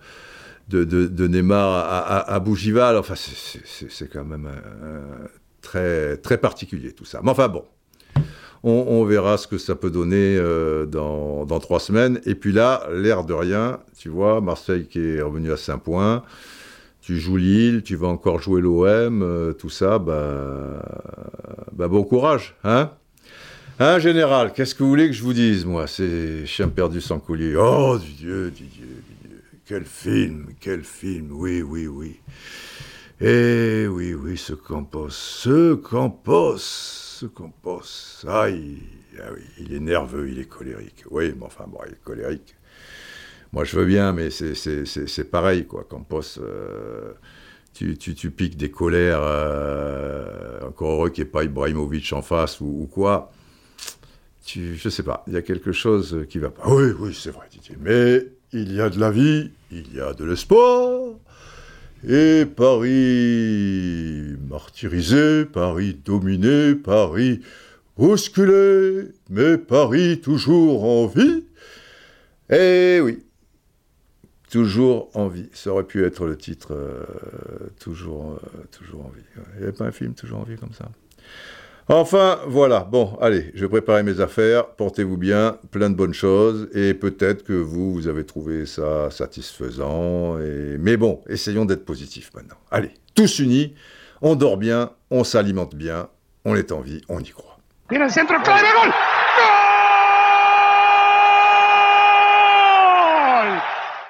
de, 0.69 1.27
Neymar 1.27 2.25
à, 2.29 2.41
Bougival. 2.41 2.97
Enfin, 2.97 3.15
c'est 3.17 4.09
quand 4.11 4.25
même 4.25 4.49
très, 5.61 6.17
très 6.17 6.39
particulier 6.39 6.93
tout 6.93 7.05
ça. 7.05 7.21
Mais 7.23 7.31
enfin 7.31 7.49
bon, 7.49 7.65
on, 8.63 9.05
verra 9.05 9.37
ce 9.37 9.47
que 9.47 9.59
ça 9.59 9.75
peut 9.75 9.91
donner 9.91 10.37
euh, 10.39 10.87
dans, 10.87 11.61
trois 11.61 11.81
semaines. 11.81 12.21
Et 12.25 12.35
puis 12.35 12.53
là, 12.53 12.89
l'air 12.93 13.25
de 13.25 13.35
rien, 13.35 13.81
tu 13.99 14.09
vois, 14.09 14.41
Marseille 14.41 14.87
qui 14.87 15.01
est 15.01 15.21
revenu 15.21 15.53
à 15.53 15.57
5 15.57 15.79
points. 15.79 16.23
Tu 17.01 17.19
joues 17.19 17.37
Lille, 17.37 17.83
tu 17.83 17.97
vas 17.97 18.09
encore 18.09 18.41
jouer 18.41 18.61
l'OM, 18.61 19.55
tout 19.59 19.71
ça, 19.71 19.99
bah, 19.99 20.83
bah 21.73 21.89
bon 21.89 22.05
courage, 22.05 22.57
hein 22.63 22.91
Hein, 23.83 23.99
général, 23.99 24.53
qu'est-ce 24.53 24.75
que 24.75 24.83
vous 24.83 24.91
voulez 24.91 25.07
que 25.07 25.15
je 25.15 25.23
vous 25.23 25.33
dise, 25.33 25.65
moi 25.65 25.87
C'est 25.87 26.45
chien 26.45 26.69
perdu 26.69 27.01
sans 27.01 27.19
coulier. 27.19 27.57
Oh, 27.57 27.97
Dieu, 27.99 28.51
Dieu, 28.51 28.67
Dieu. 28.67 29.03
Quel 29.65 29.87
film, 29.87 30.49
quel 30.61 30.85
film, 30.85 31.31
oui, 31.33 31.63
oui, 31.63 31.87
oui. 31.87 32.21
Eh 33.23 33.87
oui, 33.89 34.13
oui, 34.13 34.37
ce 34.37 34.53
Campos, 34.53 35.09
ce 35.09 35.73
Campos, 35.73 36.59
ce 36.59 37.25
Campos. 37.25 38.27
Aïe, 38.29 38.81
ah 39.19 39.31
oui, 39.35 39.41
il 39.59 39.73
est 39.73 39.81
nerveux, 39.81 40.29
il 40.29 40.39
est 40.41 40.45
colérique. 40.45 41.05
Oui, 41.11 41.33
mais 41.35 41.47
enfin, 41.47 41.65
bon, 41.67 41.79
il 41.87 41.93
est 41.93 42.05
colérique. 42.05 42.55
Moi, 43.55 43.65
je 43.65 43.79
veux 43.79 43.87
bien, 43.87 44.13
mais 44.13 44.29
c'est 44.29 45.31
pareil, 45.31 45.65
quoi. 45.65 45.87
Campos, 45.89 46.39
euh, 46.39 47.15
tu, 47.73 47.97
piques 48.31 48.59
des 48.59 48.71
colères, 48.71 49.23
euh, 49.23 50.69
encore 50.69 50.91
heureux 50.91 51.09
qu'il 51.09 51.25
n'y 51.25 51.29
ait 51.29 51.33
pas 51.33 51.45
Ibrahimovic 51.45 52.13
en 52.13 52.21
face 52.21 52.61
ou 52.61 52.87
quoi 52.93 53.33
tu, 54.51 54.77
je 54.77 54.89
sais 54.89 55.05
pas, 55.05 55.23
il 55.29 55.35
y 55.35 55.37
a 55.37 55.43
quelque 55.43 55.71
chose 55.71 56.27
qui 56.29 56.39
va 56.39 56.51
pas. 56.51 56.69
Oui, 56.69 56.91
oui, 56.99 57.15
c'est 57.15 57.31
vrai, 57.31 57.47
Didier. 57.51 57.77
Mais 57.81 58.27
il 58.53 58.73
y 58.73 58.81
a 58.81 58.91
de 58.91 58.99
la 58.99 59.13
vie, 59.13 59.53
il 59.71 59.95
y 59.95 60.01
a 60.01 60.13
de 60.13 60.25
l'espoir. 60.25 61.13
Et 62.09 62.47
Paris 62.47 64.37
martyrisé, 64.49 65.45
Paris 65.45 65.97
dominé, 66.05 66.75
Paris 66.75 67.43
bousculé, 67.97 69.13
mais 69.29 69.57
Paris 69.57 70.21
toujours 70.21 70.83
en 70.83 71.07
vie. 71.07 71.45
Eh 72.51 73.01
oui, 73.05 73.23
toujours 74.51 75.11
en 75.15 75.29
vie. 75.29 75.49
Ça 75.53 75.71
aurait 75.71 75.85
pu 75.85 76.05
être 76.05 76.27
le 76.27 76.37
titre, 76.37 76.73
euh, 76.73 77.05
toujours, 77.79 78.33
euh, 78.33 78.65
toujours 78.73 79.07
en 79.07 79.11
vie. 79.11 79.23
Il 79.55 79.59
n'y 79.59 79.63
avait 79.65 79.73
pas 79.73 79.85
un 79.85 79.93
film 79.93 80.15
toujours 80.15 80.41
en 80.41 80.45
vie 80.45 80.57
comme 80.57 80.73
ça? 80.73 80.91
Enfin, 81.93 82.39
voilà. 82.47 82.87
Bon, 82.89 83.19
allez, 83.21 83.51
je 83.53 83.63
vais 83.63 83.69
préparer 83.69 84.05
mes 84.05 84.21
affaires. 84.21 84.69
Portez-vous 84.77 85.17
bien, 85.17 85.59
plein 85.73 85.91
de 85.91 85.97
bonnes 85.97 86.15
choses. 86.15 86.69
Et 86.73 86.95
peut-être 86.95 87.43
que 87.43 87.53
vous, 87.53 87.93
vous 87.93 88.07
avez 88.07 88.25
trouvé 88.25 88.65
ça 88.65 89.11
satisfaisant. 89.11 90.37
Mais 90.79 90.97
bon, 90.97 91.21
essayons 91.29 91.65
d'être 91.65 91.85
positifs 91.85 92.31
maintenant. 92.33 92.55
Allez, 92.71 92.93
tous 93.17 93.41
unis, 93.41 93.75
on 94.23 94.37
dort 94.37 94.57
bien, 94.57 94.91
on 95.11 95.25
s'alimente 95.25 95.75
bien, 95.75 96.07
on 96.45 96.55
est 96.55 96.71
en 96.71 96.81
vie, 96.81 97.03
on 97.09 97.19
y 97.19 97.31
croit. 97.31 97.59